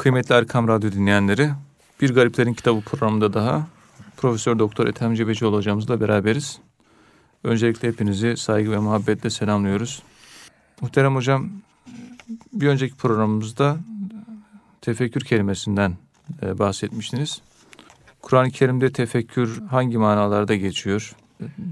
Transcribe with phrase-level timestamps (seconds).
[0.00, 1.50] Kıymetli Erkam Radyo dinleyenleri,
[2.00, 3.66] Bir Gariplerin Kitabı programında daha
[4.16, 6.58] Profesör Doktor Ethem Cebecioğlu hocamızla beraberiz.
[7.44, 10.02] Öncelikle hepinizi saygı ve muhabbetle selamlıyoruz.
[10.80, 11.50] Muhterem hocam,
[12.52, 13.76] bir önceki programımızda
[14.80, 15.96] tefekkür kelimesinden
[16.42, 17.42] e, bahsetmiştiniz.
[18.22, 21.12] Kur'an-ı Kerim'de tefekkür hangi manalarda geçiyor?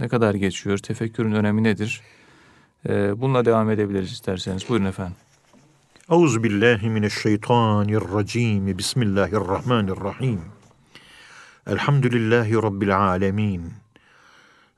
[0.01, 0.79] Ne kadar geçiyor?
[0.79, 2.01] Tefekkürün önemi nedir?
[2.89, 4.69] E, bununla devam edebiliriz isterseniz.
[4.69, 5.17] Buyurun efendim.
[6.11, 8.79] Euzu billahi mineşşeytanirracim.
[8.79, 10.41] Bismillahirrahmanirrahim.
[11.67, 13.73] Elhamdülillahi rabbil alamin.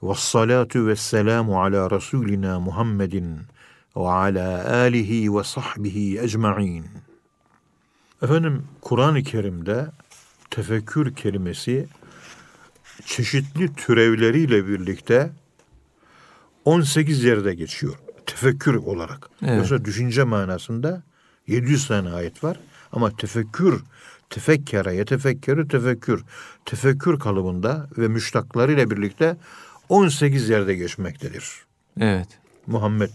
[0.02, 3.38] Ves salatu vesselamu ala rasulina Muhammedin
[3.96, 6.84] ve ala alihi ve sahbihi ecmaîn.
[8.22, 9.86] Efendim Kur'an-ı Kerim'de
[10.50, 11.88] tefekkür kelimesi
[13.04, 15.30] çeşitli türevleriyle birlikte
[16.64, 17.94] 18 yerde geçiyor.
[18.26, 19.30] Tefekkür olarak.
[19.42, 19.58] Evet.
[19.58, 21.09] Yoksa düşünce manasında
[21.50, 22.56] 700 tane ayet var.
[22.92, 23.82] Ama tefekkür,
[24.30, 26.24] tefekkere, yetefekkerü tefekkür,
[26.64, 29.36] tefekkür kalıbında ve müştaklarıyla birlikte
[29.88, 31.50] 18 yerde geçmektedir.
[32.00, 32.28] Evet.
[32.66, 33.10] Muhammed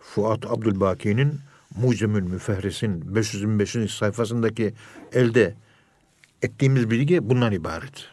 [0.00, 1.40] Fuat Abdülbaki'nin
[1.76, 3.76] Mucemül Müfehris'in 525.
[3.94, 4.74] sayfasındaki
[5.12, 5.54] elde
[6.42, 8.04] ettiğimiz bilgi bundan ibaret.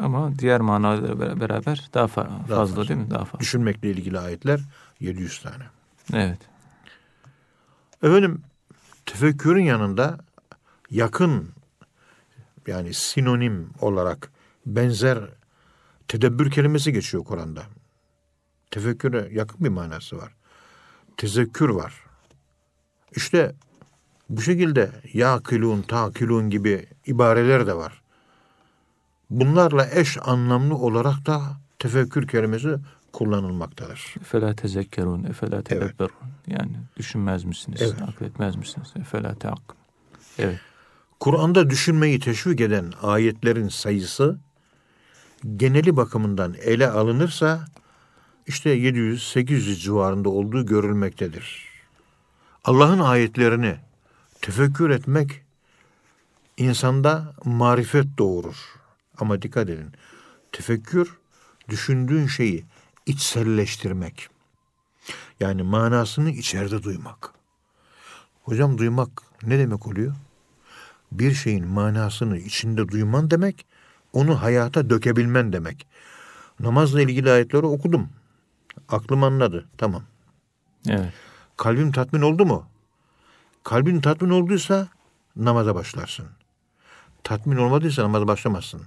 [0.00, 2.88] Ama diğer manalarla beraber daha fa- fazla, fazla.
[2.88, 3.10] değil mi?
[3.10, 3.40] Daha fazla.
[3.40, 4.60] Düşünmekle ilgili ayetler
[5.00, 5.64] 700 tane.
[6.14, 6.38] Evet.
[8.02, 8.42] Efendim
[9.08, 10.18] tefekkürün yanında
[10.90, 11.48] yakın
[12.66, 14.30] yani sinonim olarak
[14.66, 15.18] benzer
[16.08, 17.62] tedebbür kelimesi geçiyor Kur'an'da.
[18.70, 20.34] Tefekküre yakın bir manası var.
[21.16, 21.94] Tezekkür var.
[23.16, 23.54] İşte
[24.30, 28.02] bu şekilde yakilun, takilun gibi ibareler de var.
[29.30, 31.42] Bunlarla eş anlamlı olarak da
[31.78, 32.76] tefekkür kelimesi
[33.18, 34.14] kullanılmaktadır.
[34.20, 36.16] Efela tezekkerun, efela tedebberun.
[36.46, 37.82] Yani düşünmez misiniz?
[37.82, 38.02] Evet.
[38.02, 38.88] Akletmez misiniz?
[39.00, 39.76] Efela teakkın.
[40.38, 40.60] Evet.
[41.20, 44.38] Kur'an'da düşünmeyi teşvik eden ayetlerin sayısı
[45.56, 47.66] geneli bakımından ele alınırsa
[48.46, 51.64] işte 700-800 civarında olduğu görülmektedir.
[52.64, 53.76] Allah'ın ayetlerini
[54.40, 55.42] tefekkür etmek
[56.56, 58.56] insanda marifet doğurur.
[59.18, 59.92] Ama dikkat edin.
[60.52, 61.18] Tefekkür
[61.68, 62.64] düşündüğün şeyi
[63.08, 64.28] içselleştirmek.
[65.40, 67.32] Yani manasını içeride duymak.
[68.42, 70.14] Hocam duymak ne demek oluyor?
[71.12, 73.66] bir şeyin manasını içinde duyman demek,
[74.12, 75.86] onu hayata dökebilmen demek.
[76.60, 78.08] Namazla ilgili ayetleri okudum.
[78.88, 79.68] Aklım anladı.
[79.78, 80.02] Tamam.
[80.88, 81.12] Evet.
[81.56, 82.66] Kalbim tatmin oldu mu?
[83.64, 84.88] Kalbin tatmin olduysa
[85.36, 86.26] namaza başlarsın.
[87.24, 88.82] Tatmin olmadıysa namaza başlamazsın.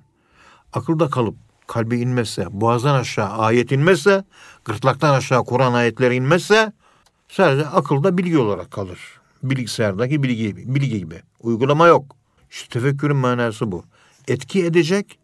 [0.73, 1.35] Akılda kalıp
[1.71, 4.23] kalbe inmezse, boğazdan aşağı ayet inmezse,
[4.65, 6.71] gırtlaktan aşağı Kur'an ayetleri inmezse
[7.29, 8.99] sadece akılda bilgi olarak kalır.
[9.43, 11.21] Bilgisayardaki bilgi gibi, bilgi gibi.
[11.39, 12.15] Uygulama yok.
[12.49, 13.83] İşte tefekkürün manası bu.
[14.27, 15.19] Etki edecek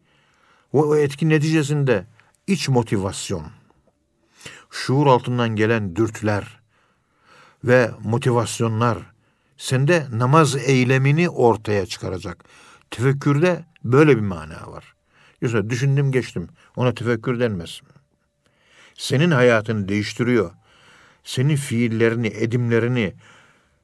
[0.73, 2.05] ve o etki neticesinde
[2.47, 3.45] iç motivasyon,
[4.69, 6.59] şuur altından gelen dürtüler
[7.63, 8.97] ve motivasyonlar
[9.57, 12.43] sende namaz eylemini ortaya çıkaracak.
[12.91, 14.96] Tefekkürde böyle bir mana var.
[15.41, 16.47] Yoksa düşündüm geçtim.
[16.75, 17.81] Ona tefekkür denmez.
[18.95, 20.51] Senin hayatını değiştiriyor.
[21.23, 23.13] Senin fiillerini, edimlerini,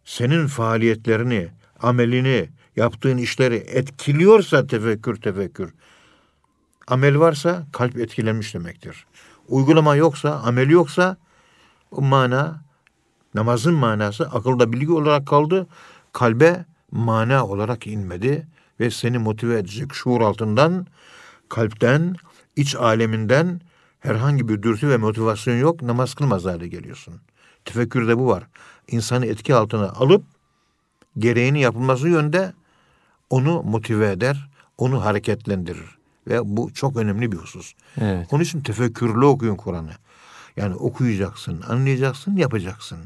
[0.06, 1.50] senin faaliyetlerini,
[1.80, 5.74] amelini, yaptığın işleri etkiliyorsa tefekkür tefekkür.
[6.88, 9.06] Amel varsa kalp etkilenmiş demektir.
[9.48, 11.18] Uygulama yoksa, amel yoksa
[11.92, 12.62] o mana
[13.34, 15.68] namazın manası akılda bilgi olarak kaldı.
[16.14, 18.48] Kalbe mana olarak inmedi
[18.80, 20.88] ve seni motive edecek şuur altından,
[21.54, 22.16] kalpten,
[22.56, 23.62] iç aleminden
[24.00, 25.82] herhangi bir dürtü ve motivasyon yok.
[25.82, 27.14] Namaz kılmaz hale geliyorsun.
[27.66, 28.44] Tefekkürde bu var.
[28.88, 30.24] İnsanı etki altına alıp
[31.18, 32.54] gereğini yapılması yönde
[33.30, 35.98] onu motive eder, onu hareketlendirir.
[36.28, 37.74] Ve bu çok önemli bir husus.
[38.02, 38.28] Evet.
[38.32, 39.94] Onun için tefekkürlü okuyun Kur'an'ı.
[40.58, 43.00] Yani okuyacaksın, anlayacaksın, yapacaksın.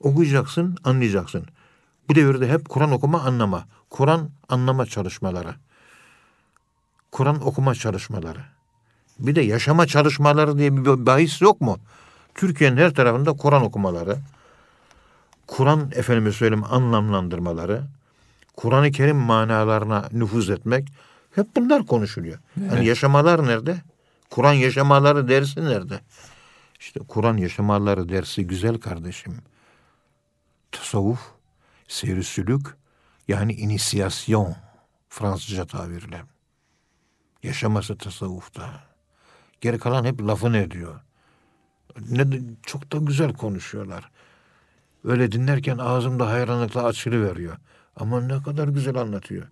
[0.00, 1.46] Okuyacaksın, anlayacaksın.
[2.08, 3.64] Bu devirde hep Kur'an okuma, anlama.
[3.90, 5.54] Kur'an anlama çalışmaları.
[7.12, 8.40] Kur'an okuma çalışmaları.
[9.18, 11.78] Bir de yaşama çalışmaları diye bir bahis yok mu?
[12.34, 14.18] Türkiye'nin her tarafında Kur'an okumaları,
[15.46, 17.82] Kur'an efendime söyleyeyim anlamlandırmaları,
[18.56, 20.88] Kur'an-ı Kerim manalarına nüfuz etmek
[21.34, 22.38] hep bunlar konuşuluyor.
[22.70, 23.76] Hani yaşamalar nerede?
[24.30, 26.00] Kur'an yaşamaları dersi nerede?
[26.80, 29.34] İşte Kur'an yaşamaları dersi güzel kardeşim.
[30.72, 31.20] Tasavvuf,
[31.88, 32.66] seyri sülük
[33.28, 34.54] yani inisiyasyon
[35.08, 36.22] Fransızca tabirle.
[37.42, 38.70] Yaşaması tasavvufta.
[39.60, 41.00] Geri kalan hep lafını ediyor.
[42.10, 42.26] Ne
[42.62, 44.10] çok da güzel konuşuyorlar.
[45.04, 47.56] Öyle dinlerken ağzımda hayranlıkla açılı veriyor.
[47.96, 49.48] Ama ne kadar güzel anlatıyor.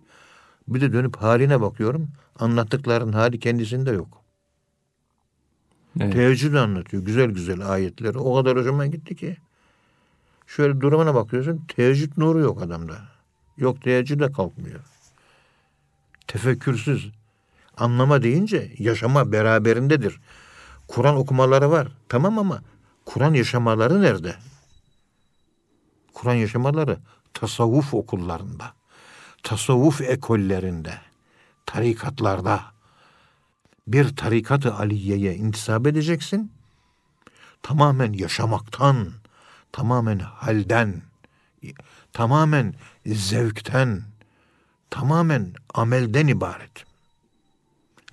[0.67, 2.09] Bir de dönüp haline bakıyorum.
[2.39, 4.21] Anlattıkların hali kendisinde yok.
[5.99, 6.13] Evet.
[6.13, 7.03] Teheccüd anlatıyor.
[7.03, 8.17] Güzel güzel ayetleri.
[8.17, 9.37] O kadar hoşuma gitti ki.
[10.47, 11.65] Şöyle durumuna bakıyorsun.
[11.67, 12.97] Teheccüd nuru yok adamda.
[13.57, 14.79] Yok teheccüd de kalkmıyor.
[16.27, 17.11] Tefekkürsüz.
[17.79, 20.19] Anlama deyince yaşama beraberindedir.
[20.87, 21.87] Kur'an okumaları var.
[22.09, 22.61] Tamam ama
[23.05, 24.35] Kur'an yaşamaları nerede?
[26.13, 26.97] Kur'an yaşamaları
[27.33, 28.73] tasavvuf okullarında,
[29.43, 30.93] tasavvuf ekollerinde,
[31.65, 32.61] tarikatlarda
[33.87, 36.51] bir tarikat-ı aliyeye intisap edeceksin.
[37.61, 39.11] Tamamen yaşamaktan,
[39.71, 41.01] tamamen halden,
[42.13, 42.73] tamamen
[43.05, 44.03] zevkten,
[44.89, 46.88] tamamen amelden ibaret.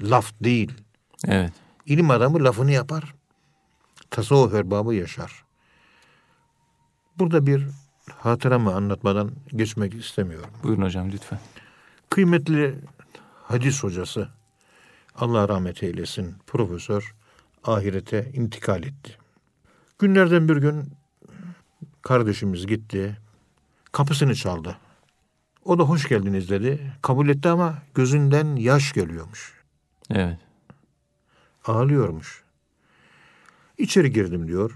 [0.01, 0.73] Laf değil.
[1.27, 1.53] Evet.
[1.87, 3.15] İlim adamı lafını yapar.
[4.11, 5.45] Tasavvuf erbabı yaşar.
[7.19, 7.67] Burada bir
[8.15, 10.51] hatıramı anlatmadan geçmek istemiyorum.
[10.63, 11.39] Buyurun hocam lütfen.
[12.11, 12.75] Kıymetli
[13.43, 14.29] hadis hocası
[15.15, 17.15] Allah rahmet eylesin profesör
[17.65, 19.17] ahirete intikal etti.
[19.99, 20.93] Günlerden bir gün
[22.03, 23.19] kardeşimiz gitti.
[23.93, 24.77] Kapısını çaldı.
[25.65, 26.93] O da hoş geldiniz dedi.
[27.03, 29.56] Kabul etti ama gözünden yaş geliyormuş.
[30.11, 30.39] Evet.
[31.65, 32.43] Ağlıyormuş.
[33.79, 34.73] İçeri girdim diyor.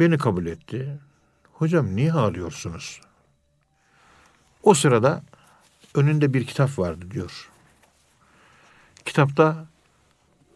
[0.00, 0.98] Beni kabul etti.
[1.52, 3.00] Hocam niye ağlıyorsunuz?
[4.62, 5.22] O sırada
[5.94, 7.50] önünde bir kitap vardı diyor.
[9.04, 9.66] Kitapta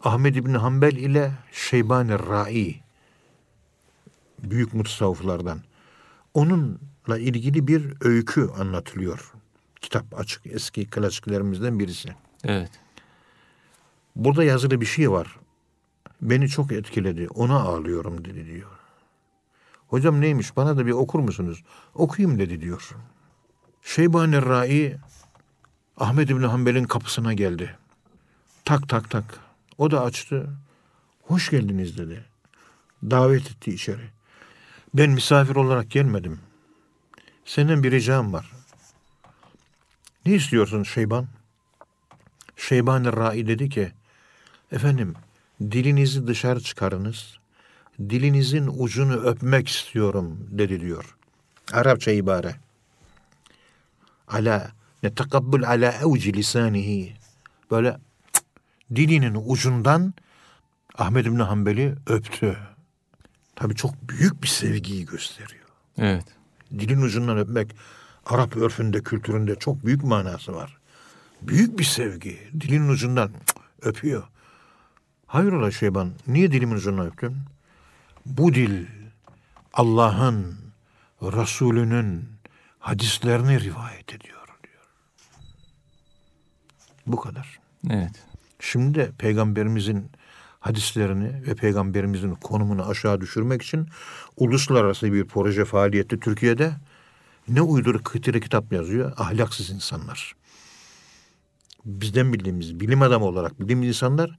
[0.04, 2.80] Ahmed İbni Hanbel ile Şeybani Rai
[4.42, 5.60] büyük mutasavvıflardan
[6.34, 9.32] onunla ilgili bir öykü anlatılıyor.
[9.80, 12.08] Kitap açık eski klasiklerimizden birisi.
[12.44, 12.70] Evet.
[14.16, 15.36] Burada yazılı bir şey var.
[16.22, 17.28] Beni çok etkiledi.
[17.28, 18.70] Ona ağlıyorum dedi diyor.
[19.88, 21.64] Hocam neymiş bana da bir okur musunuz?
[21.94, 22.96] Okuyayım dedi diyor.
[23.82, 24.96] Şeybani Rai
[25.96, 27.76] Ahmed İbni Hanbel'in kapısına geldi.
[28.64, 29.40] Tak tak tak.
[29.78, 30.50] O da açtı.
[31.22, 32.24] Hoş geldiniz dedi.
[33.02, 34.10] Davet etti içeri.
[34.94, 36.40] Ben misafir olarak gelmedim.
[37.44, 38.52] Senden bir ricam var.
[40.26, 41.26] Ne istiyorsun Şeyban?
[42.56, 43.92] Şeyban Rai dedi ki,
[44.72, 45.14] efendim
[45.60, 47.38] dilinizi dışarı çıkarınız,
[47.98, 51.16] dilinizin ucunu öpmek istiyorum dedi diyor.
[51.72, 52.56] Arapça ibare.
[54.28, 54.70] Ala
[55.02, 57.16] netekabbül ala evci lisanihi.
[57.70, 57.96] Böyle
[58.32, 58.46] cık,
[58.96, 60.14] dilinin ucundan
[60.98, 62.58] Ahmed İbni Hanbel'i öptü.
[63.56, 65.66] Tabii çok büyük bir sevgiyi gösteriyor.
[65.98, 66.24] Evet.
[66.78, 67.76] Dilin ucundan öpmek
[68.26, 70.78] Arap örfünde, kültüründe çok büyük manası var.
[71.42, 72.38] Büyük bir sevgi.
[72.60, 73.30] Dilin ucundan
[73.82, 74.22] öpüyor.
[75.26, 77.36] Hayrola Şeyban, niye dilimin ucundan öptün?
[78.26, 78.86] Bu dil
[79.72, 80.56] Allah'ın,
[81.22, 82.24] Resulünün
[82.78, 84.88] hadislerini rivayet ediyor diyor.
[87.06, 87.58] Bu kadar.
[87.90, 88.24] Evet.
[88.60, 90.10] Şimdi de peygamberimizin
[90.60, 93.88] hadislerini ve peygamberimizin konumunu aşağı düşürmek için
[94.36, 96.72] uluslararası bir proje faaliyeti Türkiye'de
[97.48, 99.12] ne uyduruk kıtırı kitap yazıyor?
[99.16, 100.36] Ahlaksız insanlar.
[101.84, 104.38] Bizden bildiğimiz bilim adamı olarak bildiğimiz insanlar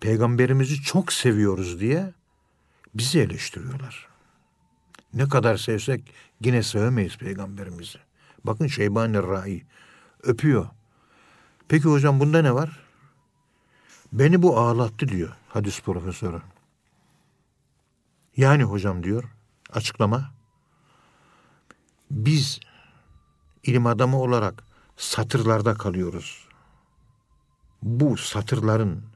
[0.00, 2.12] peygamberimizi çok seviyoruz diye
[2.94, 4.08] bizi eleştiriyorlar.
[5.14, 7.98] Ne kadar sevsek yine sevemeyiz peygamberimizi.
[8.44, 9.62] Bakın Şeybani Rai
[10.22, 10.66] öpüyor.
[11.68, 12.80] Peki hocam bunda ne var?
[14.12, 16.42] Beni bu ağlattı diyor hadis profesörü.
[18.36, 19.24] Yani hocam diyor
[19.70, 20.30] açıklama.
[22.10, 22.60] Biz
[23.62, 24.64] ilim adamı olarak
[24.96, 26.48] satırlarda kalıyoruz.
[27.82, 29.11] Bu satırların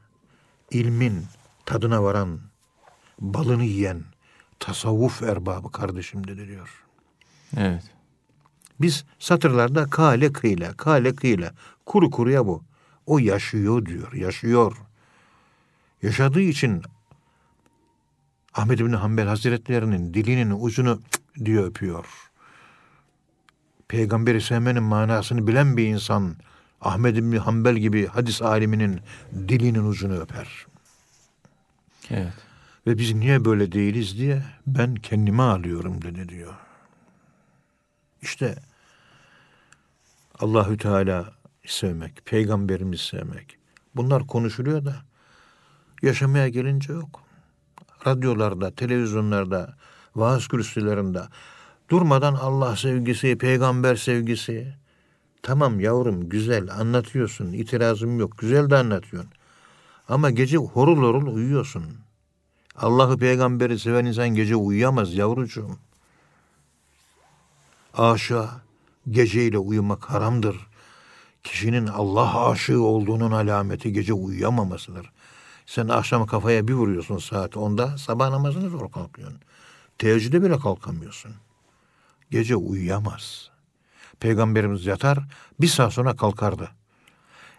[0.71, 1.25] ilmin
[1.65, 2.39] tadına varan,
[3.19, 4.03] balını yiyen
[4.59, 6.83] tasavvuf erbabı kardeşim dedi diyor.
[7.57, 7.83] Evet.
[8.81, 11.53] Biz satırlarda kale kıyla, kale kıyla.
[11.85, 12.63] Kuru kuruya bu.
[13.05, 14.77] O yaşıyor diyor, yaşıyor.
[16.01, 16.83] Yaşadığı için
[18.53, 21.01] Ahmed bin Hanbel Hazretlerinin dilinin ucunu
[21.45, 22.05] diye öpüyor.
[23.87, 26.35] Peygamberi sevmenin manasını bilen bir insan
[26.81, 28.99] Ahmed bin Hanbel gibi hadis aliminin
[29.33, 30.65] dilinin ucunu öper.
[32.09, 32.33] Evet.
[32.87, 36.53] Ve biz niye böyle değiliz diye ben kendime alıyorum dedi diyor.
[38.21, 38.55] İşte
[40.39, 41.33] Allahü Teala
[41.65, 43.57] sevmek, peygamberimizi sevmek.
[43.95, 44.95] Bunlar konuşuluyor da
[46.01, 47.23] yaşamaya gelince yok.
[48.07, 49.77] Radyolarda, televizyonlarda,
[50.15, 51.21] vaaz kürsülerinde
[51.89, 54.75] durmadan Allah sevgisi, peygamber sevgisi.
[55.41, 58.37] Tamam yavrum güzel anlatıyorsun, itirazım yok.
[58.37, 59.31] Güzel de anlatıyorsun.
[60.09, 61.83] Ama gece horul horul uyuyorsun.
[62.75, 65.77] Allah'ı peygamberi seven insan gece uyuyamaz yavrucuğum.
[67.93, 68.49] Aşağı
[69.11, 70.67] Geceyle uyumak haramdır.
[71.43, 75.11] Kişinin Allah aşığı olduğunun alameti gece uyuyamamasıdır.
[75.65, 79.39] Sen akşam kafaya bir vuruyorsun saat 10'da sabah namazını zor kalkıyorsun.
[79.97, 81.31] Teheccüde bile kalkamıyorsun.
[82.31, 83.51] Gece uyuyamaz.
[84.19, 85.19] Peygamberimiz yatar
[85.61, 86.71] bir saat sonra kalkardı.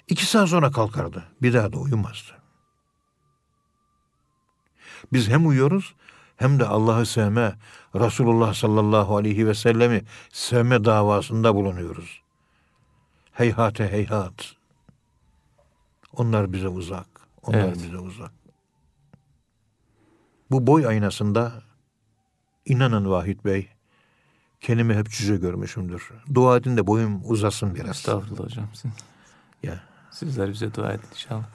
[0.08, 1.24] İki saat sonra kalkardı.
[1.42, 2.32] Bir daha da uyumazdı.
[5.12, 5.94] Biz hem uyuyoruz
[6.36, 7.56] hem de Allah'ı sevme,
[7.94, 12.22] Resulullah sallallahu aleyhi ve sellemi sevme davasında bulunuyoruz.
[13.32, 14.54] Heyhate heyhat.
[16.12, 17.06] Onlar bize uzak.
[17.42, 17.76] Onlar Evet.
[17.76, 18.32] bize uzak.
[20.50, 21.62] Bu boy aynasında
[22.64, 23.68] inanın Vahit Bey,
[24.60, 26.10] kendimi hep cüce görmüşümdür.
[26.34, 27.90] Dua edin de boyum uzasın biraz.
[27.96, 28.68] Estağfurullah hocam.
[28.74, 28.90] Siz-
[29.62, 29.80] Ya.
[30.10, 31.46] Sizler bize dua edin inşallah.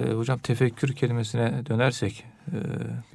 [0.00, 2.56] Ee, hocam tefekkür kelimesine dönersek e,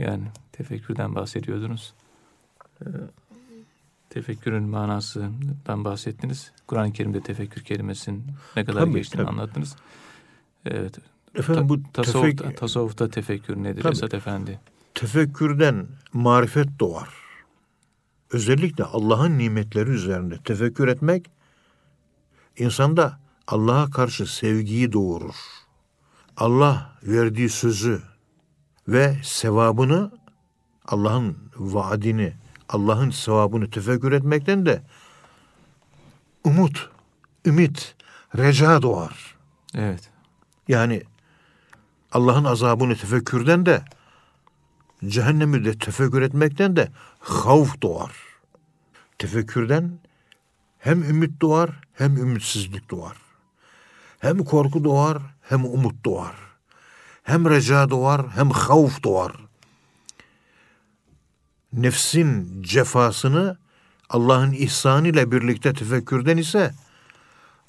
[0.04, 1.94] yani tefekkürden bahsediyordunuz.
[2.82, 2.86] Ee,
[4.10, 6.52] tefekkürün manasından bahsettiniz.
[6.68, 9.30] Kur'an-ı Kerim'de tefekkür kelimesinin ne kadar Tabii, geçtiğini tabii.
[9.32, 9.76] anlattınız.
[10.66, 10.98] Evet.
[11.36, 13.92] Efendim bu tasavvufta, tefek- tasavvufta tefekkür nedir Tabii.
[13.94, 14.60] Esat Efendi?
[14.94, 17.10] tefekkürden marifet doğar.
[18.34, 21.32] Özellikle Allah'ın nimetleri üzerinde tefekkür etmek
[22.58, 25.36] insanda Allah'a karşı sevgiyi doğurur.
[26.38, 28.02] Allah verdiği sözü
[28.88, 30.12] ve sevabını
[30.86, 32.34] Allah'ın vaadini,
[32.70, 34.82] Allah'ın sevabını tefekkür etmekten de
[36.44, 36.90] umut,
[37.46, 37.96] ümit,
[38.38, 39.36] reca doğar.
[39.76, 40.10] Evet.
[40.68, 41.04] Yani
[42.12, 43.86] Allah'ın azabını tefekkürden de
[45.08, 46.92] cehennemi de tefekkür etmekten de
[47.24, 48.12] havf doğar.
[49.18, 50.00] Tefekkürden
[50.80, 53.18] hem ümit doğar hem ümitsizlik doğar.
[54.20, 56.36] Hem korku doğar hem umut doğar.
[57.24, 59.32] Hem reca doğar hem havf doğar.
[61.74, 63.58] Nefsin cefasını
[64.10, 66.74] Allah'ın ihsanı ile birlikte tefekkürden ise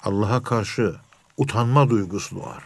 [0.03, 0.95] Allah'a karşı
[1.37, 2.63] utanma duygusu doğar.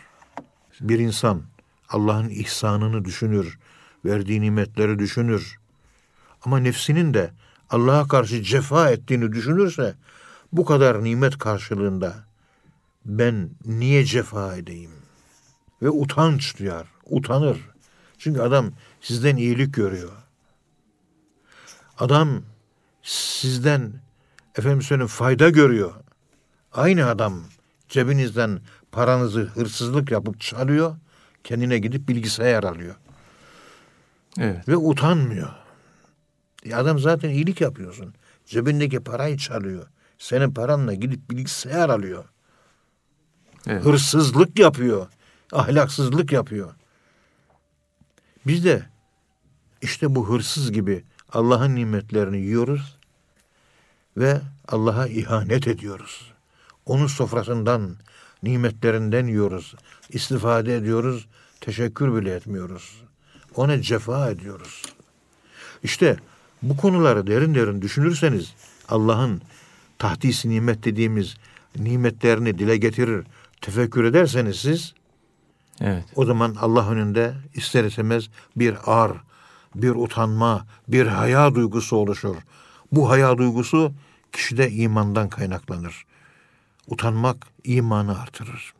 [0.81, 1.41] Bir insan
[1.89, 3.59] Allah'ın ihsanını düşünür,
[4.05, 5.58] verdiği nimetleri düşünür.
[6.45, 7.31] Ama nefsinin de
[7.69, 9.95] Allah'a karşı cefa ettiğini düşünürse
[10.53, 12.15] bu kadar nimet karşılığında
[13.05, 14.91] ben niye cefa edeyim?
[15.81, 17.57] Ve utanç duyar, utanır.
[18.17, 20.11] Çünkü adam sizden iyilik görüyor.
[21.97, 22.41] Adam
[23.03, 23.93] sizden
[24.55, 25.93] efendim söyleyeyim fayda görüyor.
[26.73, 27.43] Aynı adam
[27.89, 28.59] cebinizden
[28.91, 30.95] paranızı hırsızlık yapıp çalıyor,
[31.43, 32.95] kendine gidip bilgisayar alıyor
[34.37, 34.67] Evet.
[34.67, 35.49] ve utanmıyor.
[36.65, 38.13] E adam zaten iyilik yapıyorsun.
[38.45, 39.87] Cebindeki parayı çalıyor.
[40.17, 42.25] Senin paranla gidip bilgisayar alıyor.
[43.67, 43.85] Evet.
[43.85, 45.07] Hırsızlık yapıyor.
[45.51, 46.73] Ahlaksızlık yapıyor.
[48.47, 48.85] Biz de
[49.81, 52.97] işte bu hırsız gibi Allah'ın nimetlerini yiyoruz
[54.17, 56.31] ve Allah'a ihanet ediyoruz.
[56.85, 57.95] Onun sofrasından,
[58.43, 59.75] nimetlerinden yiyoruz.
[60.09, 61.27] istifade ediyoruz,
[61.61, 63.03] teşekkür bile etmiyoruz.
[63.55, 64.83] Ona cefa ediyoruz.
[65.83, 66.17] İşte
[66.61, 68.53] bu konuları derin derin düşünürseniz
[68.89, 69.41] Allah'ın
[69.97, 71.35] tahdis nimet dediğimiz
[71.75, 73.25] nimetlerini dile getirir,
[73.61, 74.93] tefekkür ederseniz siz
[75.81, 76.03] Evet.
[76.15, 79.11] o zaman Allah önünde ister istemez bir ar,
[79.75, 82.35] bir utanma, bir haya duygusu oluşur.
[82.91, 83.91] Bu haya duygusu
[84.31, 86.05] kişide imandan kaynaklanır.
[86.87, 88.73] Utanmak imanı artırır.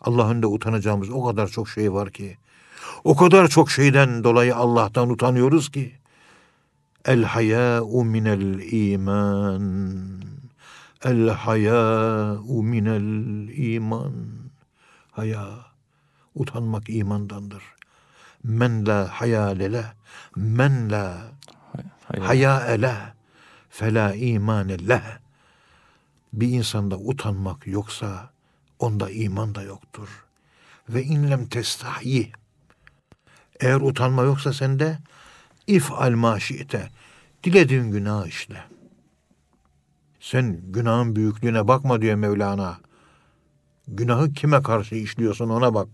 [0.00, 2.36] Allah önünde utanacağımız o kadar çok şey var ki.
[3.04, 5.97] O kadar çok şeyden dolayı Allah'tan utanıyoruz ki.
[7.04, 9.64] El hayâ'u minel iman.
[11.04, 14.14] El hayâ'u minel iman.
[15.12, 15.68] Haya.
[16.34, 17.62] Utanmak imandandır.
[18.42, 19.84] Men la haya lele.
[20.36, 21.32] Men la
[22.06, 22.94] haya ele.
[23.70, 25.18] Fela iman leh.
[26.32, 28.30] Bir insanda utanmak yoksa
[28.78, 30.08] onda iman da yoktur.
[30.88, 32.32] Ve inlem testahi.
[33.60, 34.98] Eğer utanma yoksa sende
[35.68, 36.88] if al maşite.
[37.44, 38.64] Dilediğin günah işle.
[40.20, 42.78] Sen günahın büyüklüğüne bakma diyor Mevlana.
[43.88, 45.88] Günahı kime karşı işliyorsun ona bak.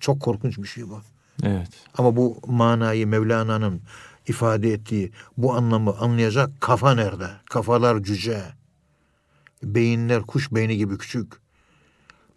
[0.00, 1.00] Çok korkunç bir şey bu.
[1.42, 1.68] Evet.
[1.98, 3.82] Ama bu manayı Mevlana'nın
[4.26, 7.30] ifade ettiği bu anlamı anlayacak kafa nerede?
[7.50, 8.42] Kafalar cüce.
[9.62, 11.32] Beyinler kuş beyni gibi küçük.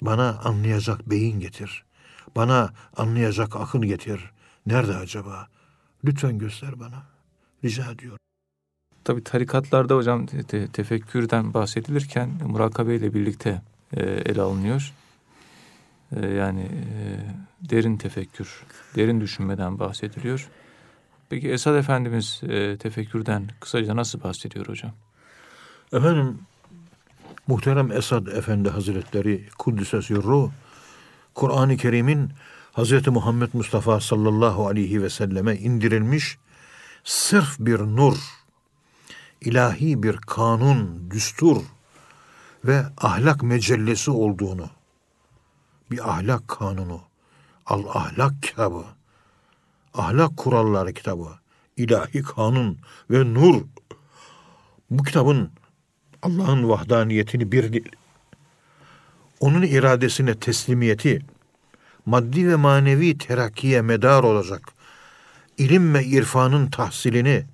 [0.01, 1.85] Bana anlayacak beyin getir.
[2.35, 4.31] Bana anlayacak akıl getir.
[4.65, 5.47] Nerede acaba?
[6.07, 7.03] Lütfen göster bana.
[7.63, 8.17] Rica ediyorum.
[9.03, 13.61] Tabi tarikatlarda hocam te- te- tefekkürden bahsedilirken murakabe ile birlikte
[13.93, 14.93] e, ele alınıyor.
[16.15, 16.95] E, yani e,
[17.69, 18.63] derin tefekkür,
[18.95, 20.49] derin düşünmeden bahsediliyor.
[21.29, 24.91] Peki Esad Efendimiz e, tefekkürden kısaca nasıl bahsediyor hocam?
[25.93, 26.39] Efendim
[27.47, 30.51] muhterem Esad Efendi Hazretleri Kuddüses Yurru
[31.33, 32.31] Kur'an-ı Kerim'in
[32.77, 33.07] Hz.
[33.07, 36.37] Muhammed Mustafa sallallahu aleyhi ve selleme indirilmiş
[37.03, 38.17] sırf bir nur,
[39.41, 41.57] ilahi bir kanun, düstur
[42.65, 44.69] ve ahlak mecellesi olduğunu,
[45.91, 47.01] bir ahlak kanunu,
[47.65, 48.85] al ahlak kitabı,
[49.93, 51.29] ahlak kuralları kitabı,
[51.77, 52.77] ilahi kanun
[53.11, 53.61] ve nur.
[54.91, 55.51] Bu kitabın
[56.21, 57.83] Allah'ın vahdaniyetini bir
[59.39, 61.25] onun iradesine teslimiyeti
[62.07, 64.61] maddi ve manevi terakkiye medar olacak.
[65.57, 67.45] İlim ve irfanın tahsilini,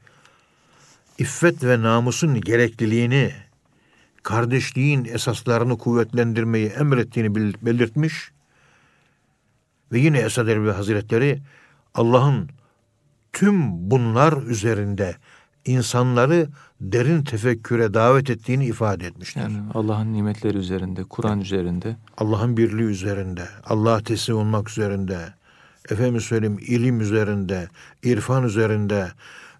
[1.17, 3.33] iffet ve namusun gerekliliğini,
[4.23, 8.31] kardeşliğin esaslarını kuvvetlendirmeyi emrettiğini belirtmiş
[9.91, 11.41] ve yine Esad Erbil Hazretleri
[11.93, 12.49] Allah'ın
[13.33, 15.15] tüm bunlar üzerinde
[15.65, 16.47] insanları
[16.81, 19.41] derin tefekküre davet ettiğini ifade etmiştir.
[19.41, 21.97] Yani Allah'ın nimetleri üzerinde, Kur'an üzerinde.
[22.17, 25.33] Allah'ın birliği üzerinde, Allah'a teslim olmak üzerinde,
[25.89, 27.67] efendim söyleyeyim ilim üzerinde,
[28.03, 29.11] irfan üzerinde,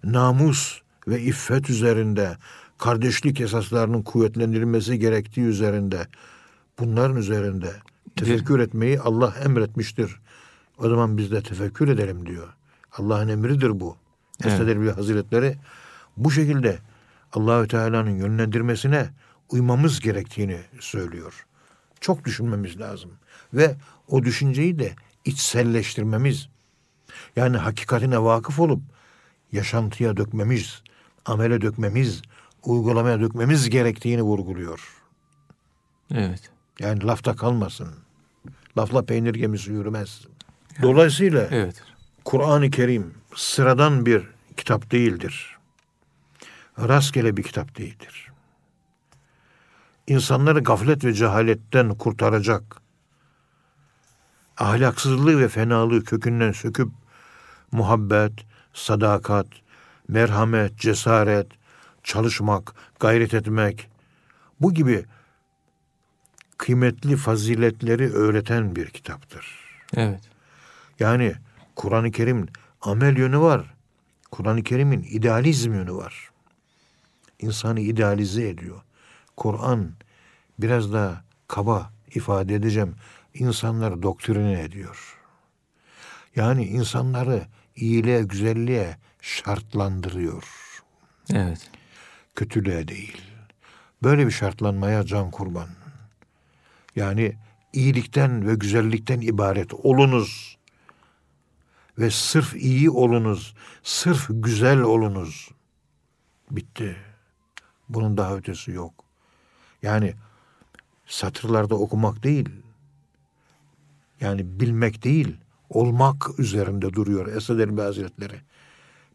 [0.04, 2.36] namus ve iffet üzerinde,
[2.78, 6.06] kardeşlik esaslarının kuvvetlendirilmesi gerektiği üzerinde,
[6.78, 7.70] bunların üzerinde
[8.16, 10.20] tefekkür etmeyi Allah emretmiştir.
[10.78, 12.48] O zaman biz de tefekkür edelim diyor.
[12.98, 13.96] Allah'ın emridir bu.
[14.44, 14.80] Evet.
[14.80, 15.56] bir Hazretleri
[16.16, 16.78] bu şekilde
[17.32, 19.10] Allahü Teala'nın yönlendirmesine
[19.48, 21.46] uymamız gerektiğini söylüyor.
[22.00, 23.10] Çok düşünmemiz lazım
[23.54, 23.76] ve
[24.08, 24.92] o düşünceyi de
[25.24, 26.48] içselleştirmemiz,
[27.36, 28.82] yani hakikatine vakıf olup
[29.52, 30.82] yaşantıya dökmemiz,
[31.24, 32.22] amele dökmemiz,
[32.62, 35.02] uygulamaya dökmemiz gerektiğini vurguluyor.
[36.10, 36.50] Evet.
[36.78, 37.88] Yani lafta kalmasın.
[38.78, 40.20] Lafla peynir gemisi yürümez.
[40.82, 41.82] Dolayısıyla evet.
[42.24, 44.22] Kur'an-ı Kerim sıradan bir
[44.56, 45.53] kitap değildir.
[46.78, 48.32] Rastgele bir kitap değildir.
[50.06, 52.76] İnsanları gaflet ve cehaletten kurtaracak,
[54.56, 56.88] ahlaksızlığı ve fenalığı kökünden söküp
[57.72, 58.32] muhabbet,
[58.72, 59.46] sadakat,
[60.08, 61.46] merhamet, cesaret,
[62.02, 63.90] çalışmak, gayret etmek
[64.60, 65.04] bu gibi
[66.58, 69.46] kıymetli faziletleri öğreten bir kitaptır.
[69.96, 70.20] Evet.
[71.00, 71.34] Yani
[71.76, 72.46] Kur'an-ı Kerim
[72.80, 73.74] amel yönü var.
[74.30, 76.30] Kur'an-ı Kerim'in idealizm yönü var.
[77.38, 78.82] İnsanı idealize ediyor.
[79.36, 79.92] Kur'an
[80.58, 82.94] biraz daha kaba ifade edeceğim
[83.34, 85.18] insanları doktrine ediyor.
[86.36, 90.44] Yani insanları iyiliğe, güzelliğe şartlandırıyor.
[91.32, 91.70] Evet.
[92.34, 93.22] Kötülüğe değil.
[94.02, 95.68] Böyle bir şartlanmaya can kurban.
[96.96, 97.36] Yani
[97.72, 100.58] iyilikten ve güzellikten ibaret olunuz.
[101.98, 105.50] Ve sırf iyi olunuz, sırf güzel olunuz.
[106.50, 106.96] Bitti.
[107.88, 108.94] Bunun daha ötesi yok.
[109.82, 110.14] Yani
[111.06, 112.48] satırlarda okumak değil,
[114.20, 115.36] yani bilmek değil,
[115.70, 118.40] olmak üzerinde duruyor Esad Erbil Hazretleri.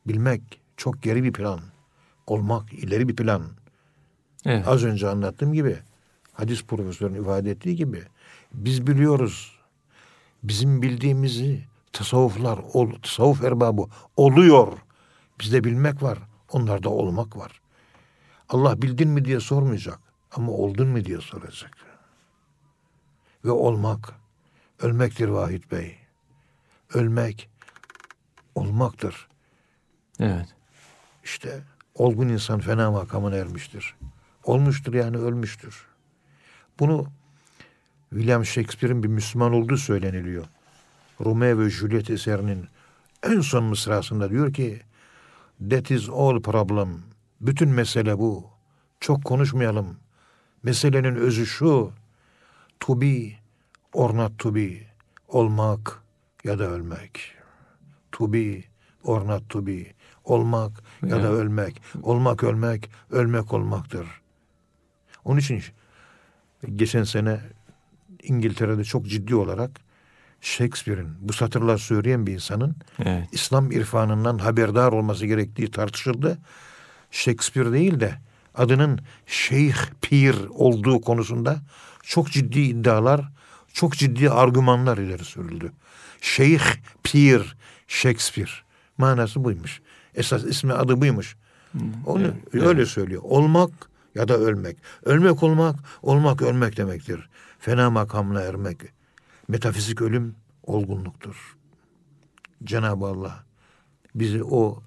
[0.08, 0.42] Bilmek
[0.78, 1.60] çok geri bir plan.
[2.28, 3.44] Olmak ileri bir plan.
[4.46, 4.68] Evet.
[4.68, 5.78] Az önce anlattığım gibi
[6.34, 8.04] hadis profesörünün ifade ettiği gibi
[8.54, 9.60] biz biliyoruz.
[10.44, 13.86] Bizim bildiğimizi tasavvuflar, ol, tasavvuf erbabı
[14.18, 14.78] oluyor.
[15.40, 16.20] Bizde bilmek var.
[16.52, 17.62] Onlarda olmak var.
[18.50, 20.00] Allah bildin mi diye sormayacak.
[20.32, 21.78] Ama oldun mu diye soracak.
[23.46, 24.14] Ve olmak
[24.80, 25.98] ölmektir Vahit Bey.
[26.94, 27.50] Ölmek
[28.56, 29.28] olmaktır.
[30.20, 30.56] Evet.
[31.24, 31.64] İşte
[31.96, 33.96] olgun insan fena makamına ermiştir.
[34.44, 35.86] Olmuştur yani ölmüştür.
[36.80, 37.08] Bunu
[38.10, 40.46] William Shakespeare'in bir Müslüman olduğu söyleniliyor.
[41.22, 42.68] Romeo ve Juliet eserinin
[43.24, 44.82] en son mısrasında diyor ki
[45.70, 47.04] That is all problem.
[47.42, 48.48] Bütün mesele bu.
[49.00, 49.98] Çok konuşmayalım.
[50.64, 51.92] Meselenin özü şu.
[52.80, 53.40] To be
[53.94, 54.70] or not to be,
[55.28, 56.04] olmak
[56.44, 57.36] ya da ölmek.
[58.12, 58.64] To be
[59.04, 59.86] or not to be,
[60.24, 60.72] olmak
[61.04, 61.82] ya, ya da ölmek.
[62.04, 64.08] Olmak ölmek, ölmek olmaktır.
[65.26, 65.64] Onun için
[66.76, 67.40] geçen sene
[68.24, 69.72] İngiltere'de çok ciddi olarak
[70.42, 73.28] Shakespeare'in bu satırlar söyleyen bir insanın evet.
[73.32, 76.38] İslam irfanından haberdar olması gerektiği tartışıldı.
[77.12, 78.14] Shakespeare değil de
[78.56, 81.62] adının Şeyh Pir olduğu konusunda
[82.04, 83.32] çok ciddi iddialar
[83.74, 85.72] çok ciddi argümanlar ileri sürüldü.
[86.22, 86.62] Şeyh
[87.04, 88.52] Pir Shakespeare
[88.98, 89.82] manası buymuş.
[90.16, 91.36] Esas ismi adı buymuş.
[92.06, 92.88] Onu evet, öyle evet.
[92.88, 93.22] söylüyor.
[93.26, 93.72] Olmak
[94.16, 94.78] ya da ölmek.
[95.06, 97.30] Ölmek olmak, olmak ölmek demektir.
[97.60, 98.78] Fena makamına ermek.
[99.48, 101.56] Metafizik ölüm olgunluktur.
[102.64, 103.44] Cenab-ı Allah
[104.16, 104.84] bizi o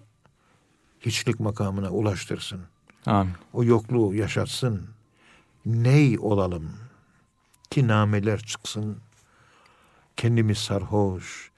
[1.06, 2.60] hiçlik makamına ulaştırsın.
[3.06, 3.34] Amin.
[3.52, 4.88] O yokluğu yaşatsın.
[5.66, 6.70] Ney olalım
[7.70, 8.98] ki nameler çıksın.
[10.16, 11.50] Kendimiz sarhoş,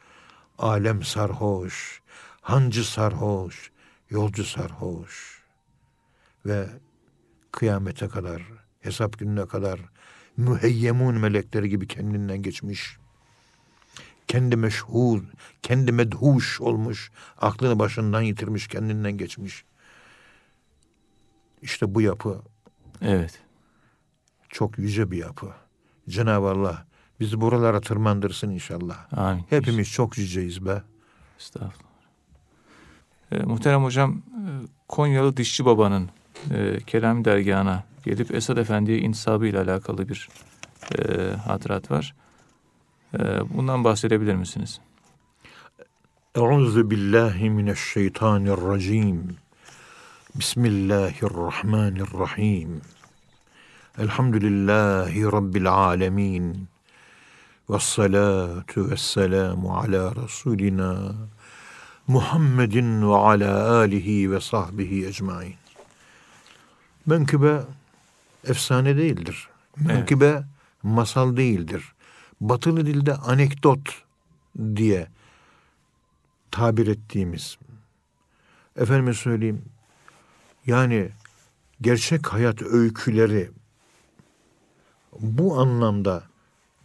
[0.58, 2.00] alem sarhoş,
[2.40, 3.70] hancı sarhoş,
[4.10, 5.42] yolcu sarhoş
[6.46, 6.68] ve
[7.52, 8.42] kıyamete kadar,
[8.80, 9.80] hesap gününe kadar
[10.36, 12.98] müheyyemun melekleri gibi kendinden geçmiş.
[14.28, 15.22] Kendi meşhur,
[15.62, 19.64] kendi medhuş olmuş, aklını başından yitirmiş, kendinden geçmiş.
[21.62, 22.42] İşte bu yapı
[23.02, 23.40] Evet.
[24.48, 25.52] çok yüce bir yapı.
[26.08, 26.86] Cenab-ı Allah
[27.20, 29.12] bizi buralara tırmandırsın inşallah.
[29.12, 29.44] Amin.
[29.50, 30.82] Hepimiz çok yüceyiz be.
[31.38, 31.94] Estağfurullah.
[33.32, 34.40] E, muhterem hocam, e,
[34.88, 36.10] Konyalı Dişçi Baba'nın
[36.50, 40.28] e, Kelam dergahına gelip Esad Efendi'ye intisabı ile alakalı bir
[40.98, 42.14] e, hatırat var.
[43.18, 43.22] E,
[43.54, 44.80] bundan bahsedebilir misiniz?
[46.34, 49.36] Euzu billahi mineşşeytanirracim.
[50.34, 52.80] Bismillahirrahmanirrahim.
[53.98, 56.68] Elhamdülillahi Rabbil alemin.
[57.70, 61.14] Ve salatu ve selamu ala Resulina
[62.06, 65.54] Muhammedin ve ala alihi ve sahbihi ecmain.
[67.06, 67.60] Menkıbe
[68.48, 69.48] efsane değildir.
[69.76, 70.42] Menkıbe
[70.82, 71.93] masal değildir.
[72.44, 74.02] Batılı dilde anekdot
[74.76, 75.08] diye
[76.50, 77.58] tabir ettiğimiz
[78.76, 79.64] efendime söyleyeyim
[80.66, 81.10] yani
[81.80, 83.50] gerçek hayat öyküleri
[85.20, 86.22] bu anlamda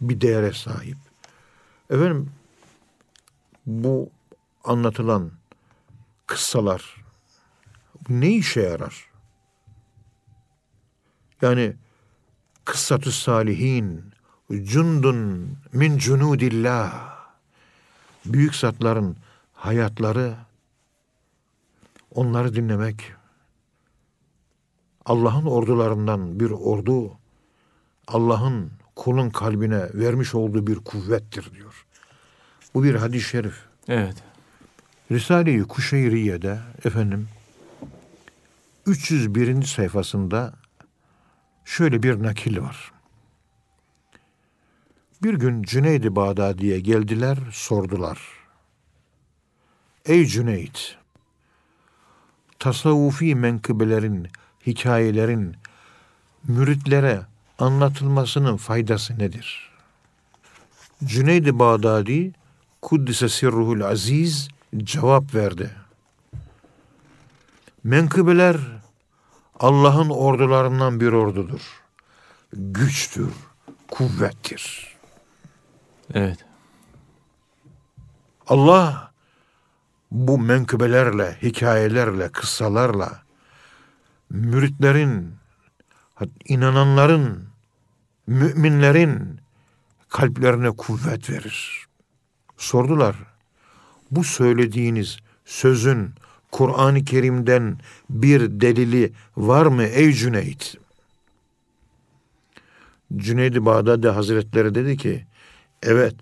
[0.00, 0.96] bir değere sahip.
[1.90, 2.32] Efendim
[3.66, 4.10] bu
[4.64, 5.30] anlatılan
[6.26, 7.04] kıssalar
[8.08, 9.10] ne işe yarar?
[11.42, 11.76] Yani
[12.64, 14.09] kıssatü salihin
[14.50, 17.10] cundun min cunudillah
[18.26, 19.16] büyük zatların
[19.52, 20.34] hayatları
[22.14, 23.12] onları dinlemek
[25.04, 27.12] Allah'ın ordularından bir ordu
[28.08, 31.86] Allah'ın kulun kalbine vermiş olduğu bir kuvvettir diyor.
[32.74, 33.54] Bu bir hadis-i şerif.
[33.88, 34.16] Evet.
[35.10, 37.28] Risale-i Kuşeyriye'de efendim
[38.86, 39.62] 301.
[39.62, 40.52] sayfasında
[41.64, 42.92] şöyle bir nakil var.
[45.22, 48.18] Bir gün Cüneyd-i Bağdadi'ye geldiler, sordular.
[50.04, 50.76] Ey Cüneyd!
[52.58, 54.28] Tasavvufi menkıbelerin,
[54.66, 55.56] hikayelerin
[56.48, 57.22] müritlere
[57.58, 59.70] anlatılmasının faydası nedir?
[61.04, 62.32] Cüneyd-i Bağdadi
[62.82, 65.70] Kuddise Sirruhul Aziz cevap verdi.
[67.84, 68.56] Menkıbeler
[69.58, 71.82] Allah'ın ordularından bir ordudur.
[72.52, 73.32] Güçtür,
[73.90, 74.89] kuvvettir.
[76.14, 76.38] Evet.
[78.46, 79.12] Allah
[80.10, 83.22] bu menkıbelerle, hikayelerle, kıssalarla
[84.30, 85.34] müritlerin,
[86.44, 87.48] inananların,
[88.26, 89.40] müminlerin
[90.08, 91.86] kalplerine kuvvet verir.
[92.56, 93.16] Sordular,
[94.10, 96.14] bu söylediğiniz sözün
[96.50, 97.78] Kur'an-ı Kerim'den
[98.10, 100.74] bir delili var mı ey Cüneyt?
[103.16, 105.26] Cüneyd-i Bağdadi Hazretleri dedi ki,
[105.82, 106.14] evet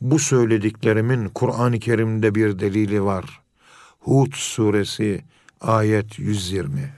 [0.00, 3.40] bu söylediklerimin Kur'an-ı Kerim'de bir delili var.
[4.00, 5.24] Hud suresi
[5.60, 6.92] ayet 120.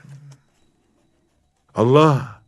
[1.74, 2.42] Allah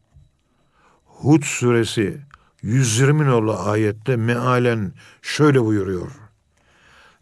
[1.07, 2.21] Hud suresi
[2.63, 6.11] 120 nolu ayette mealen şöyle buyuruyor.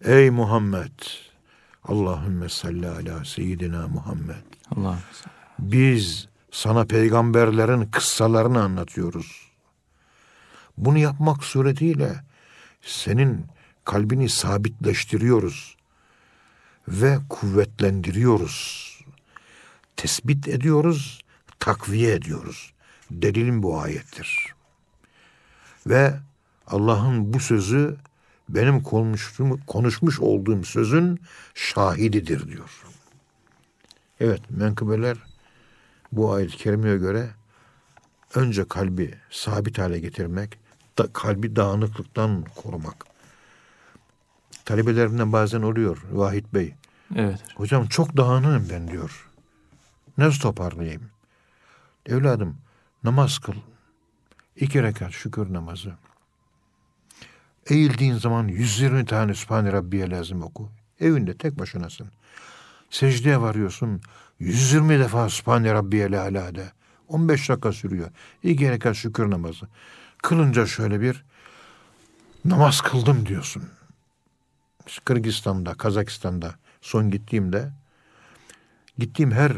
[0.05, 0.92] Ey Muhammed
[1.85, 4.44] Allahümme salli ala seyyidina Muhammed.
[4.76, 4.98] Allah
[5.59, 9.50] Biz sana peygamberlerin kıssalarını anlatıyoruz.
[10.76, 12.24] Bunu yapmak suretiyle
[12.83, 13.47] senin
[13.85, 15.77] kalbini sabitleştiriyoruz
[16.88, 18.90] ve kuvvetlendiriyoruz.
[19.97, 21.21] Tespit ediyoruz,
[21.59, 22.73] takviye ediyoruz.
[23.11, 24.55] Delilim bu ayettir.
[25.87, 26.14] Ve
[26.66, 27.97] Allah'ın bu sözü
[28.49, 28.83] benim
[29.66, 31.21] konuşmuş olduğum sözün
[31.55, 32.85] şahididir diyor.
[34.21, 35.16] Evet, menkıbeler
[36.12, 37.31] bu ayet-i kerimeye göre
[38.35, 40.59] önce kalbi sabit hale getirmek,
[40.98, 43.07] da, kalbi dağınıklıktan korumak.
[44.64, 46.74] Talebelerimden bazen oluyor Vahit Bey.
[47.16, 47.40] Evet.
[47.57, 49.29] Hocam çok dağınığım ben diyor.
[50.18, 51.03] Nasıl toparlayayım?
[52.07, 52.57] Evladım
[53.05, 53.55] namaz kıl.
[54.57, 55.92] İki rekat şükür namazı.
[57.66, 60.68] Eğildiğin zaman 120 tane Sübhane Rabbiye lazım oku.
[61.00, 62.07] Evinde tek başınasın.
[62.90, 64.00] Secdeye varıyorsun.
[64.38, 66.72] 120 defa Sübhane Rabbiye de.
[67.09, 68.11] 15 dakika sürüyor.
[68.42, 69.68] İki rekat şükür namazı.
[70.23, 71.25] Kılınca şöyle bir
[72.45, 73.63] namaz kıldım diyorsun.
[75.05, 77.73] Kırgızistan'da, Kazakistan'da son gittiğimde
[78.99, 79.53] gittiğim her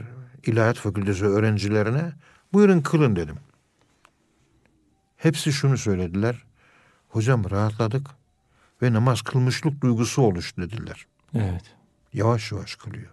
[0.46, 2.12] İlahiyat Fakültesi öğrencilerine
[2.53, 3.37] buyurun kılın dedim.
[5.16, 6.44] Hepsi şunu söylediler.
[7.09, 8.07] Hocam rahatladık
[8.83, 11.07] ve namaz kılmışlık duygusu oluştu dediler.
[11.35, 11.75] Evet.
[12.12, 13.11] Yavaş yavaş kılıyor.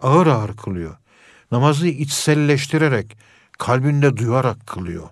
[0.00, 0.96] Ağır ağır kılıyor.
[1.50, 3.18] Namazı içselleştirerek,
[3.58, 5.08] kalbinde duyarak kılıyor.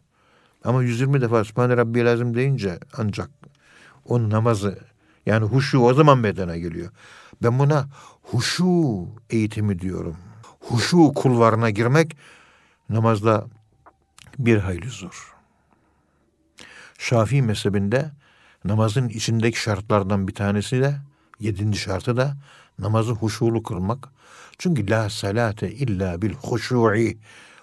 [0.64, 3.30] Ama 120 defa Sübhane Rabbiyel Azim deyince ancak
[4.04, 4.78] o namazı
[5.26, 6.90] yani huşu o zaman meydana geliyor.
[7.42, 7.88] Ben buna
[8.22, 10.16] huşu eğitimi diyorum.
[10.60, 12.16] Huşu kulvarına girmek
[12.88, 13.46] namazda
[14.38, 15.34] bir hayli zor.
[16.98, 18.10] Şafii mezhebinde
[18.64, 20.96] namazın içindeki şartlardan bir tanesi de
[21.40, 22.36] yedinci şartı da
[22.78, 24.08] namazı huşulu kılmak.
[24.58, 27.18] Çünkü la salate illa bil huşu'i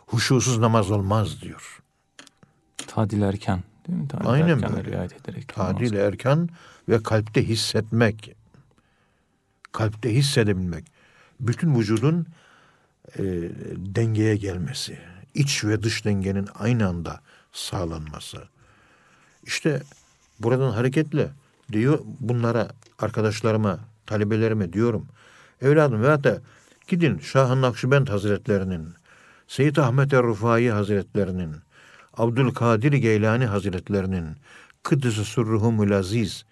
[0.08, 1.80] huşusuz namaz olmaz diyor.
[2.78, 4.08] Tadil erken değil mi?
[4.08, 4.84] Tadil Aynen böyle.
[4.92, 5.48] riayet ederek.
[5.48, 6.50] Tadil erkan
[6.90, 8.36] ve kalpte hissetmek.
[9.72, 10.86] Kalpte hissedebilmek.
[11.40, 12.28] Bütün vücudun
[13.18, 13.24] e,
[13.76, 15.00] dengeye gelmesi.
[15.34, 17.22] iç ve dış dengenin aynı anda
[17.54, 18.44] sağlanması.
[19.44, 19.82] İşte
[20.40, 21.30] buradan hareketle
[21.72, 22.68] diyor bunlara
[23.00, 25.08] arkadaşlarıma, talebelerime diyorum.
[25.62, 26.42] Evladım veyahut da
[26.88, 28.94] gidin Şah-ı Nakşibend Hazretlerinin,
[29.48, 31.56] Seyyid Ahmet er-Rufai Hazretlerinin,
[32.18, 34.36] Abdülkadir Geylani Hazretlerinin,
[34.84, 36.46] Kıddıs-ı Sürruhumul Aziz,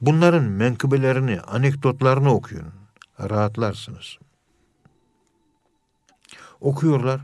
[0.00, 2.72] bunların menkıbelerini, anekdotlarını okuyun.
[3.20, 4.18] Rahatlarsınız.
[6.60, 7.20] Okuyorlar.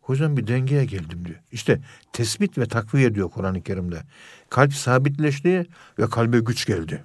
[0.00, 1.38] Hocam bir dengeye geldim diyor.
[1.52, 1.80] İşte
[2.12, 4.02] tespit ve takviye diyor Kur'an-ı Kerim'de.
[4.50, 5.66] Kalp sabitleşti
[5.98, 7.04] ve kalbe güç geldi.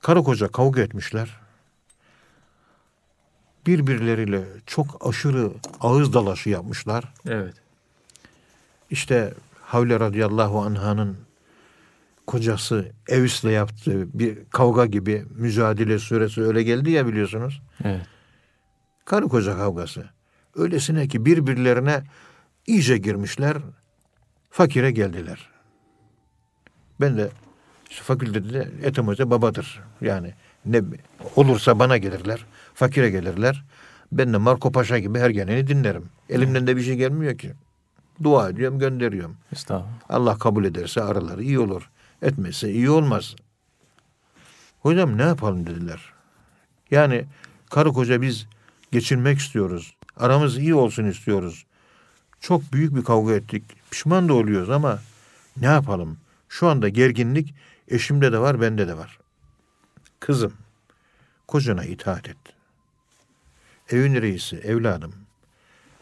[0.00, 1.40] Karı koca kavga etmişler.
[3.66, 7.14] Birbirleriyle çok aşırı ağız dalaşı yapmışlar.
[7.26, 7.61] Evet.
[8.92, 11.16] İşte Havle radıyallahu anhanın
[12.26, 17.62] kocası Evis'le yaptığı bir kavga gibi mücadele süresi öyle geldi ya biliyorsunuz.
[17.84, 18.06] Evet.
[19.04, 20.04] Karı koca kavgası.
[20.56, 22.02] Öylesine ki birbirlerine
[22.66, 23.56] iyice girmişler.
[24.50, 25.48] Fakire geldiler.
[27.00, 27.30] Ben de
[27.90, 29.80] işte fakültede de Ethem Hoca babadır.
[30.00, 30.82] Yani ne
[31.36, 32.46] olursa bana gelirler.
[32.74, 33.64] Fakire gelirler.
[34.12, 36.04] Ben de Marco Paşa gibi her geleni dinlerim.
[36.28, 37.52] Elimden de bir şey gelmiyor ki.
[38.22, 39.36] Dua ediyorum, gönderiyorum.
[39.52, 40.00] Estağfurullah.
[40.08, 41.90] Allah kabul ederse araları iyi olur.
[42.22, 43.36] Etmezse iyi olmaz.
[44.80, 46.12] Hocam ne yapalım dediler.
[46.90, 47.24] Yani
[47.70, 48.46] karı koca biz
[48.92, 49.94] geçinmek istiyoruz.
[50.16, 51.66] Aramız iyi olsun istiyoruz.
[52.40, 53.64] Çok büyük bir kavga ettik.
[53.90, 54.98] Pişman da oluyoruz ama
[55.56, 56.18] ne yapalım?
[56.48, 57.54] Şu anda gerginlik
[57.88, 59.18] eşimde de var, bende de var.
[60.20, 60.52] Kızım,
[61.46, 62.36] kocana itaat et.
[63.90, 65.14] Evin reisi, evladım.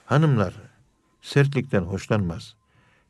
[0.07, 0.55] Hanımlar
[1.23, 2.55] sertlikten hoşlanmaz.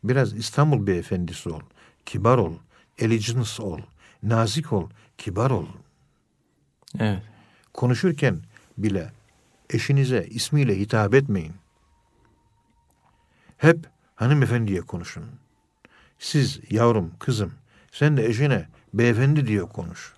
[0.04, 1.60] Biraz İstanbul beyefendisi ol.
[2.06, 2.54] Kibar ol.
[2.98, 3.80] Elegance ol.
[4.22, 4.90] Nazik ol.
[5.18, 5.66] Kibar ol.
[6.98, 7.22] Evet.
[7.74, 8.40] Konuşurken
[8.78, 9.12] bile
[9.70, 11.52] eşinize ismiyle hitap etmeyin.
[13.56, 15.24] Hep hanımefendiye konuşun.
[16.18, 17.52] Siz yavrum, kızım,
[17.92, 20.14] sen de eşine beyefendi diye konuş.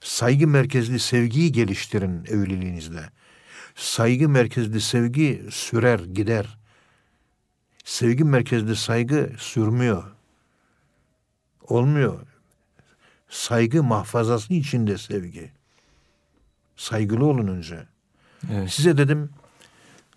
[0.00, 3.10] Saygı merkezli sevgiyi geliştirin evliliğinizde.
[3.74, 6.57] Saygı merkezli sevgi sürer, gider.
[7.88, 10.04] Sevgi merkezli saygı sürmüyor.
[11.62, 12.26] Olmuyor.
[13.28, 15.52] Saygı mahfazası içinde sevgi.
[16.76, 17.86] Saygılı olun önce.
[18.52, 18.70] Evet.
[18.70, 19.30] Size dedim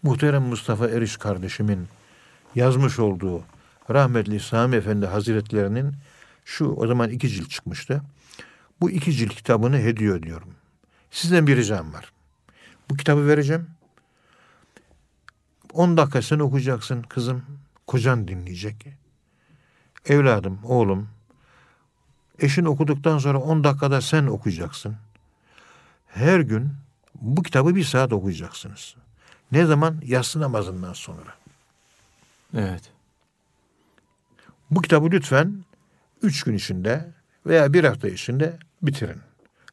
[0.04, 1.88] muhterem Mustafa Eriş kardeşimin
[2.56, 3.44] yazmış olduğu
[3.90, 5.96] rahmetli Sami Efendi Hazretlerinin
[6.46, 8.02] şu o zaman iki cilt çıkmıştı.
[8.82, 10.54] Bu iki cilt kitabını hediye ediyorum.
[11.12, 12.12] Sizden bir ricam var.
[12.90, 13.68] Bu kitabı vereceğim.
[15.74, 17.61] 10 dakika sen okuyacaksın kızım.
[17.92, 18.88] Kocan dinleyecek.
[20.06, 21.10] Evladım, oğlum.
[22.40, 24.96] Eşin okuduktan sonra 10 dakikada sen okuyacaksın.
[26.08, 26.70] Her gün
[27.22, 28.96] bu kitabı bir saat okuyacaksınız.
[29.52, 30.02] Ne zaman?
[30.06, 31.34] Yatsı namazından sonra.
[32.58, 32.92] Evet.
[34.72, 35.64] Bu kitabı lütfen
[36.22, 37.12] üç gün içinde
[37.46, 39.22] veya bir hafta içinde bitirin.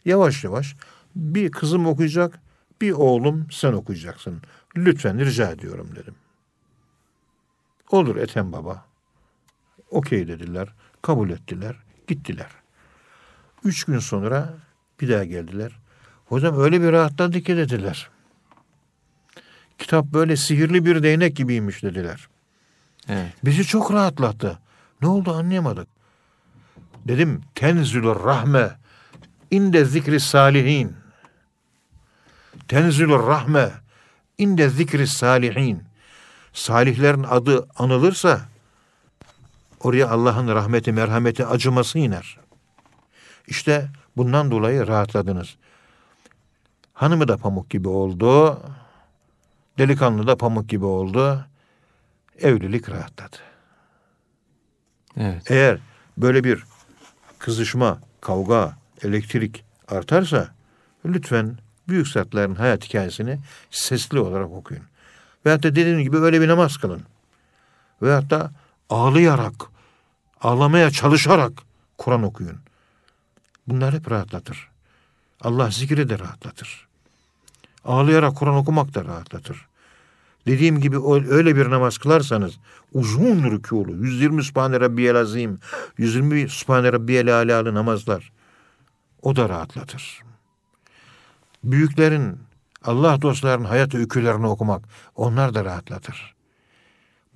[0.05, 0.77] Yavaş yavaş
[1.17, 2.41] bir kızım okuyacak,
[2.81, 4.43] bir oğlum sen okuyacaksın.
[4.77, 6.15] Lütfen rica ediyorum dedim.
[7.91, 8.85] Olur Ethem Baba.
[9.91, 10.69] Okey dediler,
[11.03, 12.51] kabul ettiler, gittiler.
[13.65, 14.55] Üç gün sonra
[15.01, 15.79] bir daha geldiler.
[16.27, 18.11] Hocam öyle bir rahatladı ki dediler.
[19.79, 22.29] Kitap böyle sihirli bir değnek gibiymiş dediler.
[23.09, 23.33] Evet.
[23.45, 24.59] Bizi çok rahatlattı.
[25.03, 25.89] Ne oldu anlayamadık.
[27.05, 28.71] Dedim tenzülür rahme
[29.51, 30.97] inde zikri salihin.
[32.69, 33.71] Tenzülür rahme
[34.39, 35.88] inde zikri salihin.
[36.59, 38.41] Salihlerin adı anılırsa
[39.81, 42.39] oraya Allah'ın rahmeti, merhameti, acıması iner.
[43.47, 45.57] İşte bundan dolayı rahatladınız.
[46.93, 48.61] Hanımı da pamuk gibi oldu.
[49.79, 51.47] Delikanlı da pamuk gibi oldu.
[52.39, 53.37] Evlilik rahatladı.
[55.17, 55.51] Evet.
[55.51, 55.79] Eğer
[56.17, 56.65] böyle bir
[57.39, 60.55] kızışma, kavga, elektrik artarsa
[61.05, 63.39] lütfen büyük zatların hayat hikayesini
[63.71, 64.85] sesli olarak okuyun.
[65.47, 67.03] Veyahut da dediğim gibi öyle bir namaz kılın.
[68.03, 68.51] Veyahut da
[68.91, 69.55] ağlayarak,
[70.41, 71.53] ağlamaya çalışarak
[71.99, 72.59] Kur'an okuyun.
[73.67, 74.69] Bunlar hep rahatlatır.
[75.41, 76.89] Allah zikri de rahatlatır.
[77.85, 79.67] Ağlayarak Kur'an okumak da rahatlatır.
[80.47, 80.97] Dediğim gibi
[81.31, 82.59] öyle bir namaz kılarsanız
[82.93, 85.59] uzun rükûlu, 120 Sübhane Rabbiyel Azim,
[85.99, 88.33] 120 Sübhane Rabbiyel Alâlı namazlar
[89.23, 90.23] o da rahatlatır.
[91.65, 92.39] Büyüklerin,
[92.89, 96.35] Allah dostlarının hayat öykülerini okumak onlar da rahatlatır.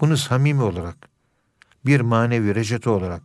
[0.01, 0.97] Bunu samimi olarak,
[1.87, 3.23] bir manevi reçete olarak,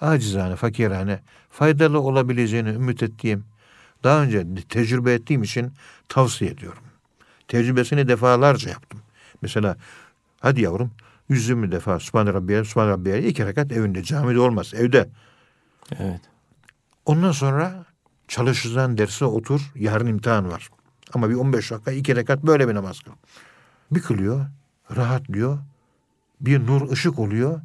[0.00, 1.20] acizane, fakirane,
[1.50, 3.44] faydalı olabileceğini ümit ettiğim,
[4.04, 5.72] daha önce tecrübe ettiğim için
[6.08, 6.82] tavsiye ediyorum.
[7.48, 9.00] Tecrübesini defalarca yaptım.
[9.42, 9.76] Mesela
[10.40, 10.90] hadi yavrum
[11.28, 15.08] 120 defa Sübhane Rabbiyel, Sübhane Rabbiyel iki rekat evinde, camide olmaz, evde.
[15.98, 16.20] Evet.
[17.06, 17.84] Ondan sonra
[18.28, 20.70] çalışacağın derse otur, yarın imtihan var.
[21.14, 23.12] Ama bir 15 dakika iki rekat böyle bir namaz kıl.
[23.90, 24.46] Bir kılıyor,
[24.96, 25.58] rahatlıyor,
[26.40, 27.60] bir nur ışık oluyor,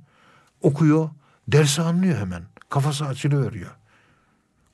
[0.62, 1.10] okuyor,
[1.47, 2.43] dersi anlıyor hemen.
[2.69, 3.51] Kafası açılıyor.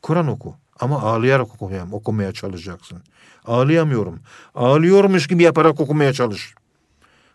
[0.01, 3.03] Kur'an oku ama ağlayarak okumaya, okumaya çalışacaksın.
[3.45, 4.19] Ağlayamıyorum.
[4.55, 6.55] Ağlıyormuş gibi yaparak okumaya çalış.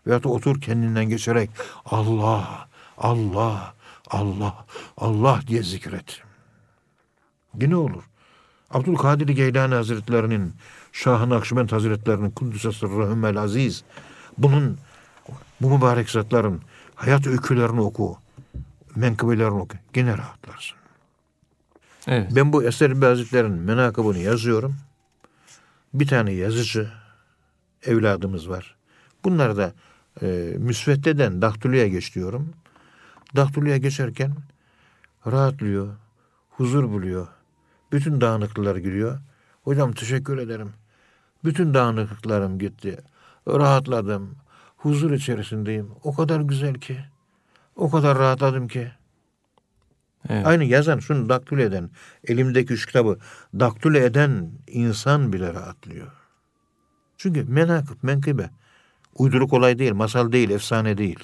[0.07, 1.49] Veyahut da otur kendinden geçerek
[1.85, 3.73] Allah, Allah,
[4.09, 4.65] Allah,
[4.97, 6.21] Allah diye zikret.
[7.61, 8.03] Yine olur.
[8.69, 10.53] Abdülkadir Geylani Hazretlerinin,
[10.97, 13.83] Şah-ı Nakşibend Hazretlerinin Kuddüs'e sırrahümel aziz.
[14.37, 14.77] Bunun,
[15.61, 16.61] bu mübarek zatların
[16.95, 18.17] hayat öykülerini oku.
[18.95, 19.77] Menkıbelerini oku.
[19.93, 20.77] Gene rahatlarsın.
[22.07, 22.31] Evet.
[22.35, 24.75] Ben bu Eser Hazretleri'nin menakıbını yazıyorum.
[25.93, 26.91] Bir tane yazıcı
[27.83, 28.75] evladımız var.
[29.25, 29.73] Bunları da
[30.21, 32.49] e, müsveddeden daktiloya geç diyorum.
[33.35, 34.35] Daktiloya geçerken
[35.27, 35.87] rahatlıyor,
[36.49, 37.27] huzur buluyor.
[37.91, 39.19] Bütün dağınıklıklar giriyor.
[39.63, 40.73] Hocam teşekkür ederim.
[41.47, 42.97] Bütün dağınıklıklarım gitti.
[43.47, 44.35] Rahatladım.
[44.77, 45.91] Huzur içerisindeyim.
[46.03, 46.99] O kadar güzel ki.
[47.75, 48.91] O kadar rahatladım ki.
[50.29, 50.47] Evet.
[50.47, 51.89] Aynı yazan, şunu daktilo eden,
[52.23, 53.17] elimdeki üç kitabı
[53.59, 56.11] daktilo eden insan bile rahatlıyor.
[57.17, 58.49] Çünkü menakıb, menkıbe.
[59.15, 61.19] Uyduruk olay değil, masal değil, efsane değil.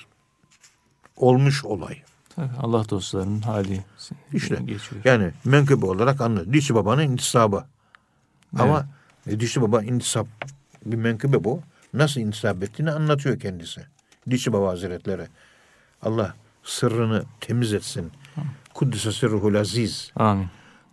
[1.15, 2.01] Olmuş olay.
[2.35, 3.85] Tabii Allah dostlarının hali
[4.33, 5.01] işte geçiyor.
[5.05, 6.53] Yani menkıbe olarak anlıyor.
[6.53, 7.65] Dişi babanın intisabı.
[8.53, 8.61] Evet.
[8.63, 8.85] Ama
[9.27, 10.27] e, dişi baba intisap
[10.85, 11.61] bir menkıbe bu.
[11.93, 13.81] Nasıl intisap ettiğini anlatıyor kendisi.
[14.29, 15.27] Dişi baba hazretleri.
[16.01, 18.11] Allah sırrını temiz etsin.
[18.73, 20.11] Kuddise sırruhul aziz.
[20.15, 20.47] Amin.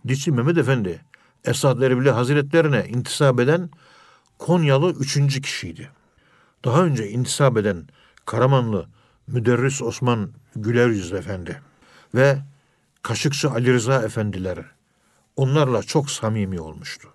[0.07, 1.01] Dişi Mehmet Efendi
[1.45, 3.69] Esad Erbil Hazretlerine intisap eden
[4.37, 5.89] Konyalı üçüncü kişiydi.
[6.65, 7.87] Daha önce intisap eden
[8.25, 8.85] Karamanlı
[9.27, 11.61] Müderris Osman Güler Yüz Efendi
[12.15, 12.37] ve
[13.01, 14.57] Kaşıkçı Ali Rıza Efendiler
[15.35, 17.09] onlarla çok samimi olmuştu.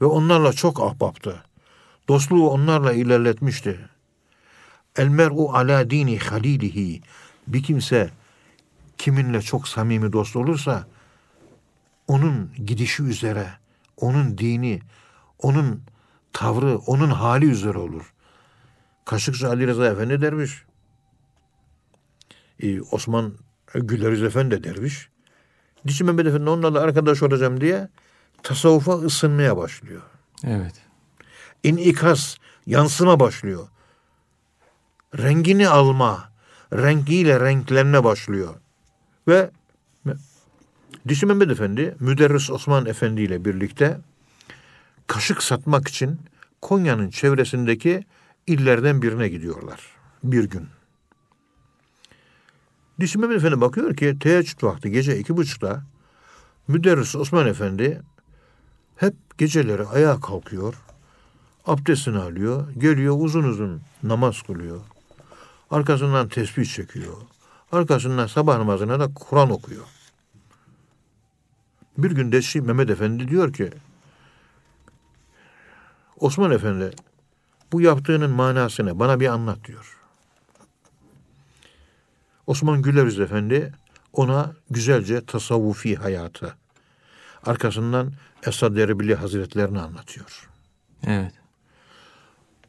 [0.00, 1.44] Ve onlarla çok ahbaptı.
[2.08, 3.88] Dostluğu onlarla ilerletmişti.
[4.96, 7.02] El mer'u ala dini halilihi.
[7.46, 8.10] Bir kimse
[8.98, 10.86] kiminle çok samimi dost olursa
[12.08, 13.48] onun gidişi üzere,
[13.96, 14.80] onun dini,
[15.38, 15.82] onun
[16.32, 18.14] tavrı, onun hali üzere olur.
[19.04, 20.64] Kaşıkçı Ali Rıza Efendi derviş.
[22.60, 23.32] Ee, Osman
[23.74, 25.08] Güleriz Efendi de derviş.
[25.86, 27.88] Dişi Mehmet Efendi onlarla arkadaş olacağım diye
[28.42, 30.02] tasavvufa ısınmaya başlıyor.
[30.44, 30.74] Evet.
[31.62, 33.68] İnikas, yansıma başlıyor.
[35.18, 36.32] Rengini alma,
[36.72, 38.54] rengiyle renklenme başlıyor.
[39.28, 39.50] Ve
[41.08, 43.98] Dişi Mehmet Efendi, Müderris Osman Efendi ile birlikte
[45.06, 46.20] kaşık satmak için
[46.60, 48.04] Konya'nın çevresindeki
[48.46, 49.80] illerden birine gidiyorlar
[50.24, 50.68] bir gün.
[53.00, 55.82] Dişi Mehmet Efendi bakıyor ki teheccüd vakti gece iki buçukta
[56.68, 58.02] Müderris Osman Efendi
[58.98, 60.74] hep geceleri ayağa kalkıyor.
[61.66, 62.72] Abdestini alıyor.
[62.78, 64.80] Geliyor uzun uzun namaz kılıyor.
[65.70, 67.16] Arkasından tesbih çekiyor.
[67.72, 69.84] Arkasından sabah namazına da Kur'an okuyor.
[71.98, 73.70] Bir gün Deşi Mehmet Efendi diyor ki
[76.20, 76.90] Osman Efendi
[77.72, 79.98] bu yaptığının manasını bana bir anlat diyor.
[82.46, 83.72] Osman Güleriz Efendi
[84.12, 86.56] ona güzelce tasavvufi hayatı,
[87.46, 88.12] arkasından
[88.46, 90.48] Esad Erbili Hazretlerini anlatıyor.
[91.06, 91.32] Evet.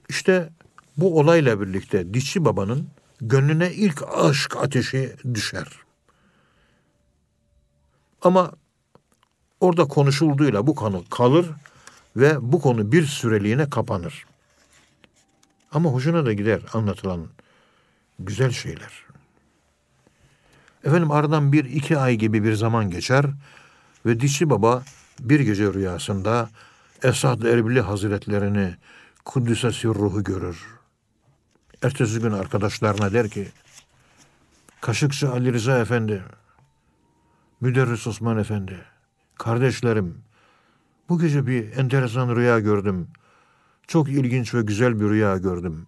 [0.10, 0.50] İşte
[0.98, 2.88] bu olayla birlikte Dişi Baba'nın
[3.22, 5.68] gönlüne ilk aşk ateşi düşer.
[8.22, 8.52] Ama
[9.60, 11.50] orada konuşulduğuyla bu konu kalır
[12.16, 14.26] ve bu konu bir süreliğine kapanır.
[15.72, 17.28] Ama hoşuna da gider anlatılan
[18.20, 19.06] güzel şeyler.
[20.84, 23.26] Efendim aradan bir iki ay gibi bir zaman geçer
[24.10, 24.84] ve Dişi Baba
[25.20, 26.50] bir gece rüyasında
[27.04, 28.76] Esad Erbili Hazretlerini
[29.26, 30.66] Kuddüs'e ruhu görür.
[31.82, 33.48] Ertesi gün arkadaşlarına der ki
[34.82, 36.24] Kaşıkçı Ali Rıza Efendi,
[37.62, 38.78] Müderris Osman Efendi,
[39.36, 40.18] kardeşlerim
[41.10, 43.08] bu gece bir enteresan rüya gördüm.
[43.88, 45.88] Çok ilginç ve güzel bir rüya gördüm.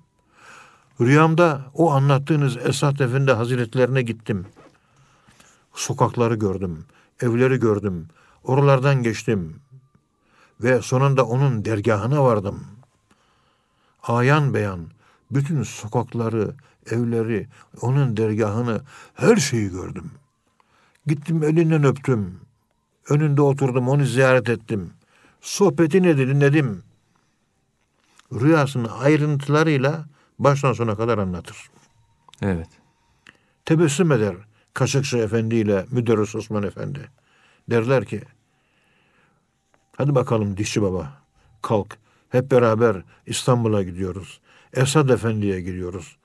[1.02, 4.46] Rüyamda o anlattığınız Esat Efendi Hazretlerine gittim.
[5.74, 6.86] Sokakları gördüm,
[7.22, 8.08] evleri gördüm,
[8.44, 9.56] oralardan geçtim
[10.62, 12.64] ve sonunda onun dergahına vardım.
[14.04, 14.88] Ayan beyan
[15.32, 16.56] bütün sokakları,
[16.92, 17.48] evleri,
[17.82, 18.82] onun dergahını,
[19.14, 20.12] her şeyi gördüm.
[21.08, 22.40] Gittim elinden öptüm.
[23.10, 24.94] Önünde oturdum, onu ziyaret ettim.
[25.42, 26.84] Sohbetini dinledim.
[28.34, 30.06] Rüyasının ayrıntılarıyla
[30.40, 31.70] baştan sona kadar anlatır.
[32.42, 32.70] Evet.
[33.66, 34.36] Tebessüm eder
[34.74, 37.10] Kaşıkçı Efendi ile Müderris Osman Efendi.
[37.70, 38.22] Derler ki,
[39.98, 41.14] hadi bakalım dişçi baba,
[41.62, 41.98] kalk.
[42.30, 44.42] Hep beraber İstanbul'a gidiyoruz.
[44.74, 46.18] Esad Efendi'ye gidiyoruz.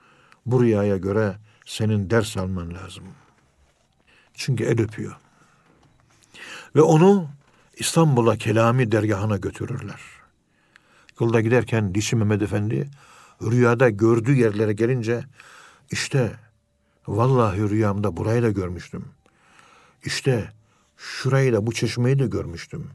[0.45, 1.35] Bu rüyaya göre
[1.65, 3.03] senin ders alman lazım.
[4.33, 5.15] Çünkü el öpüyor.
[6.75, 7.29] Ve onu
[7.75, 10.01] İstanbul'a Kelami dergahına götürürler.
[11.19, 12.89] Yolda giderken Dişi Mehmet Efendi
[13.41, 15.23] rüyada gördüğü yerlere gelince
[15.91, 16.31] işte
[17.07, 19.05] vallahi rüyamda burayı da görmüştüm.
[20.05, 20.53] İşte
[20.97, 22.89] şurayı da bu çeşmeyi de görmüştüm.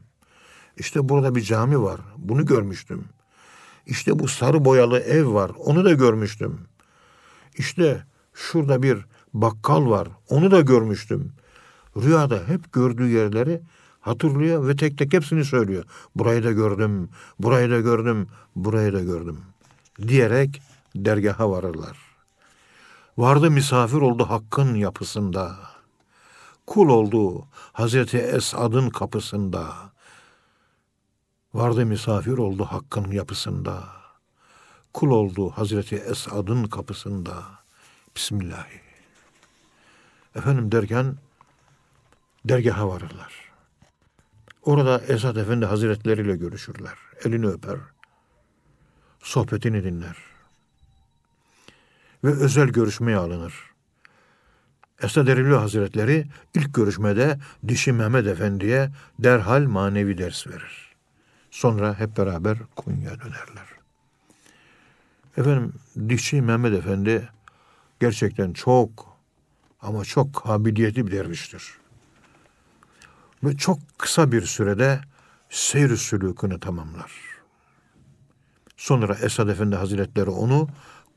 [0.77, 2.01] İşte burada bir cami var.
[2.17, 3.05] Bunu görmüştüm.
[3.85, 5.51] İşte bu sarı boyalı ev var.
[5.57, 6.59] Onu da görmüştüm.
[7.57, 10.07] İşte şurada bir bakkal var.
[10.29, 11.31] Onu da görmüştüm.
[11.97, 13.61] Rüyada hep gördüğü yerleri
[14.01, 15.85] hatırlıyor ve tek tek hepsini söylüyor.
[16.15, 17.09] Burayı da gördüm,
[17.39, 19.39] burayı da gördüm, burayı da gördüm.
[20.07, 20.61] Diyerek
[20.95, 22.12] dergaha varırlar.
[23.17, 25.55] Vardı misafir oldu hakkın yapısında.
[26.67, 29.73] Kul oldu Hazreti Esad'ın kapısında.
[31.53, 33.83] Vardı misafir oldu hakkın yapısında.
[34.93, 37.43] Kul oldu Hazreti Esad'ın kapısında.
[38.15, 38.81] Bismillahi.
[40.35, 41.17] Efendim derken
[42.45, 43.33] dergaha varırlar.
[44.63, 46.97] Orada Esad Efendi Hazretleri ile görüşürler.
[47.25, 47.77] Elini öper.
[49.19, 50.17] Sohbetini dinler.
[52.23, 53.53] Ve özel görüşmeye alınır.
[55.01, 60.95] Esad Erbil Hazretleri ilk görüşmede Dişi Mehmet Efendi'ye derhal manevi ders verir.
[61.51, 63.67] Sonra hep beraber Konya'ya dönerler.
[65.37, 65.73] Efendim
[66.09, 67.29] Dişi Mehmet Efendi
[67.99, 69.17] gerçekten çok
[69.81, 71.77] ama çok kabiliyetli bir derviştir.
[73.43, 75.01] Ve çok kısa bir sürede
[75.49, 77.11] seyr sülükünü tamamlar.
[78.77, 80.67] Sonra Esad Efendi Hazretleri onu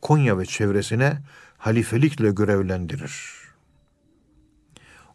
[0.03, 1.19] Konya ve çevresine
[1.59, 3.37] halifelikle görevlendirir.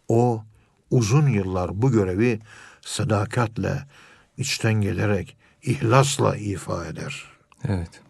[0.07, 0.43] O
[0.89, 2.39] uzun yıllar bu görevi
[2.81, 3.85] sadakatle,
[4.37, 7.25] içten gelerek, ihlasla ifa eder.
[7.67, 8.01] Evet.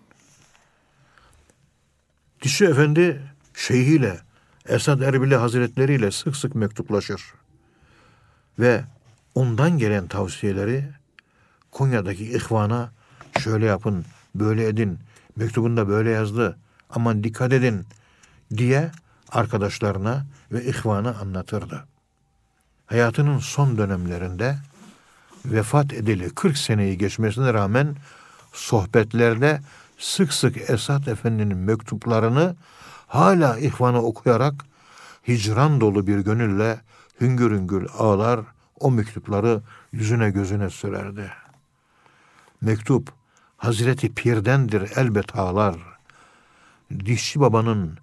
[2.41, 3.21] Dişi Efendi
[3.53, 4.19] şeyhiyle,
[4.65, 7.21] Esad Erbili Hazretleri ile sık sık mektuplaşır.
[8.59, 8.83] Ve
[9.35, 10.85] ondan gelen tavsiyeleri
[11.71, 12.91] Konya'daki ihvana
[13.39, 14.05] şöyle yapın,
[14.35, 14.99] böyle edin,
[15.35, 16.57] mektubunda böyle yazdı,
[16.89, 17.85] aman dikkat edin
[18.57, 18.91] diye
[19.31, 21.85] arkadaşlarına ve ihvana anlatırdı.
[22.85, 24.57] Hayatının son dönemlerinde
[25.45, 27.95] vefat edeli 40 seneyi geçmesine rağmen
[28.53, 29.61] sohbetlerde
[29.97, 32.55] sık sık Esat Efendi'nin mektuplarını
[33.07, 34.53] hala ihvana okuyarak
[35.27, 36.79] hicran dolu bir gönülle
[37.21, 38.39] hüngür hüngür ağlar
[38.79, 39.61] o mektupları
[39.91, 41.31] yüzüne gözüne sürerdi.
[42.61, 43.13] Mektup
[43.61, 45.75] Hazreti Pir'dendir elbet ağlar.
[47.05, 47.97] Dişçi babanın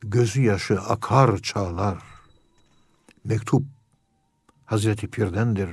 [0.00, 1.98] gözü yaşı akar çağlar.
[3.24, 3.62] Mektup
[4.64, 5.70] Hazreti Pir'dendir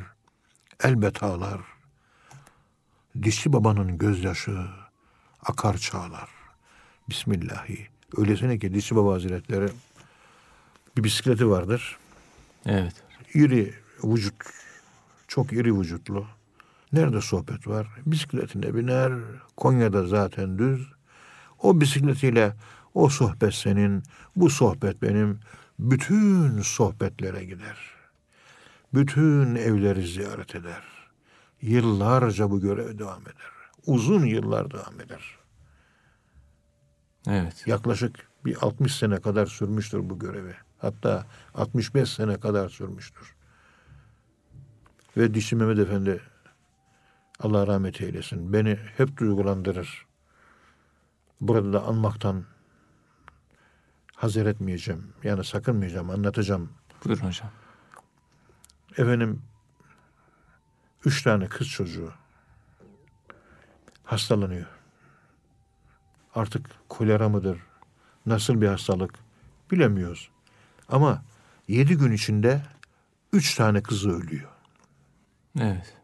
[0.83, 1.61] elbet ağlar.
[3.23, 4.67] Dişçi babanın gözyaşı
[5.45, 6.29] akar çağlar.
[7.09, 7.87] Bismillahi.
[8.17, 9.69] Öylesine ki Dişçi Baba Hazretleri
[10.97, 11.97] bir bisikleti vardır.
[12.65, 12.93] Evet.
[13.33, 13.73] İri
[14.03, 14.35] vücut,
[15.27, 16.27] çok iri vücutlu.
[16.93, 17.87] Nerede sohbet var?
[18.05, 19.13] Bisikletine biner.
[19.57, 20.87] Konya'da zaten düz.
[21.59, 22.55] O bisikletiyle
[22.93, 24.03] o sohbet senin,
[24.35, 25.39] bu sohbet benim.
[25.79, 27.77] Bütün sohbetlere gider.
[28.93, 30.83] Bütün evleri ziyaret eder.
[31.61, 33.51] Yıllarca bu görev devam eder.
[33.85, 35.37] Uzun yıllar devam eder.
[37.27, 37.67] Evet.
[37.67, 40.55] Yaklaşık bir 60 sene kadar sürmüştür bu görevi.
[40.77, 43.35] Hatta 65 sene kadar sürmüştür.
[45.17, 46.21] Ve Dişi Mehmet Efendi
[47.39, 48.53] Allah rahmet eylesin.
[48.53, 50.05] Beni hep duygulandırır.
[51.41, 52.45] burada da anmaktan
[54.15, 55.13] hazır etmeyeceğim.
[55.23, 56.69] Yani sakınmayacağım, anlatacağım.
[57.05, 57.51] Buyurun hocam.
[58.97, 59.41] Efendim,
[61.05, 62.13] üç tane kız çocuğu
[64.03, 64.67] hastalanıyor.
[66.35, 67.59] Artık kolera mıdır,
[68.25, 69.13] nasıl bir hastalık
[69.71, 70.29] bilemiyoruz.
[70.89, 71.23] Ama
[71.67, 72.61] yedi gün içinde
[73.33, 74.49] üç tane kızı ölüyor.
[75.59, 75.98] Evet.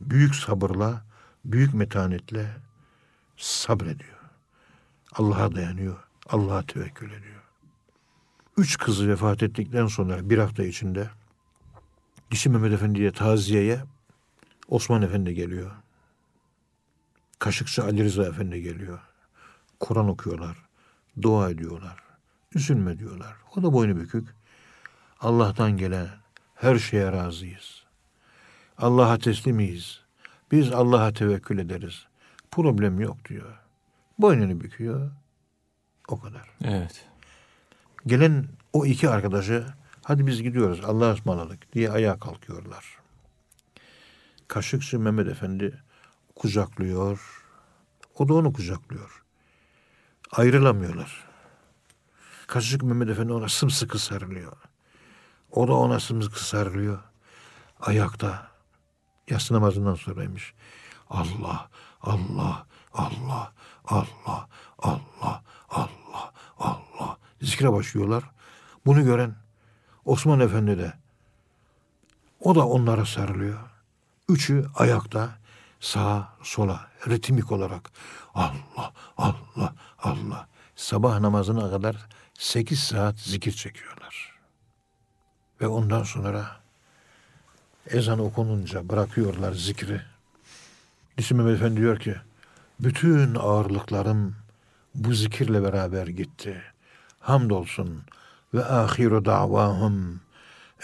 [0.00, 1.04] Büyük sabırla,
[1.44, 2.56] büyük metanetle
[3.36, 4.16] sabrediyor.
[5.12, 7.42] Allah'a dayanıyor, Allah'a tevekkül ediyor.
[8.56, 11.10] Üç kızı vefat ettikten sonra bir hafta içinde
[12.30, 13.80] Dişi Mehmet Efendi'ye taziyeye
[14.68, 15.70] Osman Efendi geliyor.
[17.38, 19.00] Kaşıkçı Ali Rıza Efendi geliyor.
[19.80, 20.56] Kur'an okuyorlar.
[21.22, 21.96] Dua ediyorlar.
[22.54, 23.36] Üzülme diyorlar.
[23.56, 24.28] O da boynu bükük.
[25.20, 26.08] Allah'tan gelen
[26.54, 27.85] her şeye razıyız.
[28.78, 30.00] Allah'a teslimiyiz.
[30.52, 32.06] Biz Allah'a tevekkül ederiz.
[32.50, 33.58] Problem yok diyor.
[34.18, 35.10] Boynunu büküyor.
[36.08, 36.50] O kadar.
[36.64, 37.04] Evet.
[38.06, 39.66] Gelen o iki arkadaşı
[40.02, 42.98] hadi biz gidiyoruz Allah'a ısmarladık diye ayağa kalkıyorlar.
[44.48, 45.82] Kaşıkçı Mehmet Efendi
[46.34, 47.42] kucaklıyor.
[48.18, 49.22] O da onu kucaklıyor.
[50.32, 51.24] Ayrılamıyorlar.
[52.46, 54.56] Kaşık Mehmet Efendi ona sımsıkı sarılıyor.
[55.50, 56.98] O da ona sımsıkı sarılıyor.
[57.80, 58.55] Ayakta.
[59.30, 60.54] Yatsı namazından sonraymış.
[61.10, 61.68] Allah,
[62.02, 63.52] Allah, Allah,
[63.84, 64.48] Allah,
[64.78, 67.18] Allah, Allah, Allah.
[67.42, 68.24] Zikre başlıyorlar.
[68.86, 69.34] Bunu gören
[70.04, 70.92] Osman Efendi de
[72.40, 73.58] o da onlara sarılıyor.
[74.28, 75.38] Üçü ayakta
[75.80, 77.90] sağa sola ritmik olarak
[78.34, 84.32] Allah Allah Allah sabah namazına kadar sekiz saat zikir çekiyorlar.
[85.60, 86.60] Ve ondan sonra
[87.90, 90.00] ezan okununca bırakıyorlar zikri.
[91.18, 92.16] Dişi Mehmet Efendi diyor ki
[92.80, 94.36] bütün ağırlıklarım
[94.94, 96.62] bu zikirle beraber gitti.
[97.20, 98.02] Hamdolsun
[98.54, 100.20] ve ahiru davahum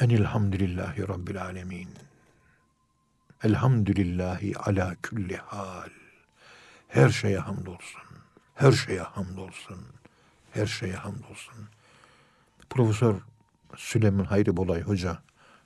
[0.01, 1.89] enilhamdülillahi rabbil alemin.
[3.45, 5.91] Elhamdülillahi ala külli hal.
[6.89, 8.03] Her şeye hamdolsun.
[8.55, 9.79] Her şeye hamdolsun.
[10.51, 11.55] Her şeye hamdolsun.
[12.71, 13.15] Profesör
[13.77, 15.19] Süleyman Hayri Bolay Hoca,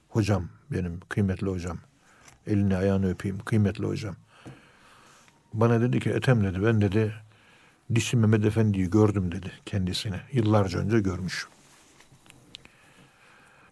[0.08, 1.78] hocam benim kıymetli hocam.
[2.46, 4.16] Elini ayağını öpeyim kıymetli hocam.
[5.52, 7.14] Bana dedi ki Ethem dedi ben dedi
[7.94, 10.20] Dişi Mehmet Efendi'yi gördüm dedi kendisine.
[10.32, 11.46] Yıllarca önce görmüş.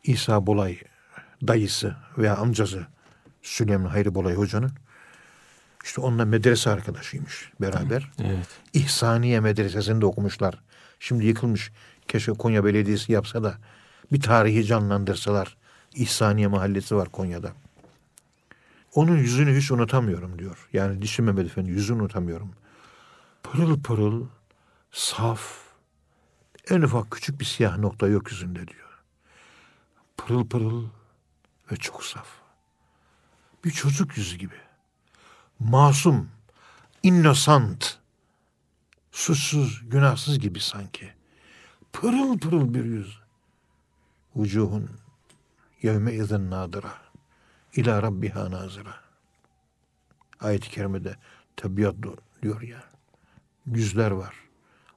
[0.04, 0.78] İsa Bolay
[1.46, 2.86] dayısı veya amcası
[3.42, 4.72] Süleyman Hayri Bolay Hoca'nın
[5.84, 8.10] işte onunla medrese arkadaşıymış beraber.
[8.18, 8.46] Evet.
[8.72, 10.60] İhsaniye Medresesi'nde okumuşlar.
[11.00, 11.72] Şimdi yıkılmış.
[12.08, 13.54] Keşke Konya Belediyesi yapsa da
[14.12, 15.56] bir tarihi canlandırsalar.
[15.94, 17.52] İhsaniye Mahallesi var Konya'da.
[18.94, 20.68] Onun yüzünü hiç unutamıyorum diyor.
[20.72, 22.50] Yani Dişi Mehmet Efendi yüzünü unutamıyorum.
[23.42, 24.26] Pırıl pırıl,
[24.92, 25.64] saf,
[26.70, 29.02] en ufak küçük bir siyah nokta yok yüzünde diyor.
[30.16, 30.86] Pırıl pırıl
[31.72, 32.26] ve çok saf.
[33.64, 34.54] Bir çocuk yüzü gibi.
[35.58, 36.28] Masum,
[37.02, 37.98] innocent,
[39.12, 41.12] suçsuz, günahsız gibi sanki.
[41.92, 43.18] Pırıl pırıl bir yüz.
[44.36, 44.90] Vucuhun
[45.84, 46.94] yevme izin nadıra.
[47.76, 48.94] İlâ rabbiha nazıra.
[50.40, 51.16] Ayet-i kerimede
[51.56, 51.94] tabiat
[52.42, 52.84] diyor ya.
[53.66, 54.34] Yüzler var.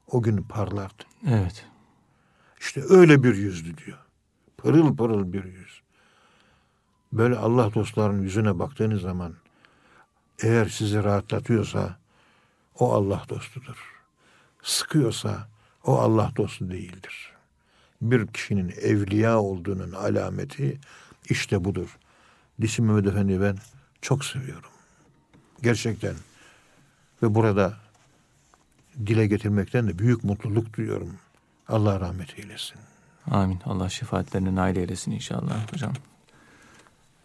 [0.08, 1.04] O gün parlardı.
[1.28, 1.66] Evet.
[2.60, 3.98] İşte öyle bir yüzdü diyor.
[4.58, 5.82] Pırıl pırıl bir yüz.
[7.14, 9.36] Böyle Allah dostlarının yüzüne baktığınız zaman
[10.40, 12.00] eğer sizi rahatlatıyorsa
[12.80, 14.04] o Allah dostudur.
[14.64, 15.48] Sıkıyorsa
[15.84, 17.37] o Allah dostu değildir.
[18.02, 20.80] Bir kişinin evliya olduğunun alameti
[21.30, 21.98] işte budur.
[22.62, 23.58] Dişi Mehmet Efendi'yi ben
[24.02, 24.70] çok seviyorum.
[25.64, 26.16] Gerçekten.
[27.24, 27.78] Ve burada
[29.06, 31.16] dile getirmekten de büyük mutluluk duyuyorum.
[31.68, 32.78] Allah rahmet eylesin.
[33.32, 33.60] Amin.
[33.66, 35.94] Allah şefaatlerine nail eylesin inşallah hocam.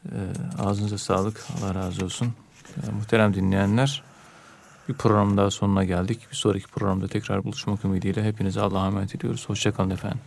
[0.07, 1.45] Ee, ağzınıza sağlık.
[1.59, 2.35] Allah razı olsun.
[2.77, 4.03] Ee, muhterem dinleyenler
[4.89, 6.27] bir program daha sonuna geldik.
[6.31, 9.49] Bir sonraki programda tekrar buluşmak ümidiyle hepinize Allah'a emanet ediyoruz.
[9.49, 10.21] Hoşçakalın efendim.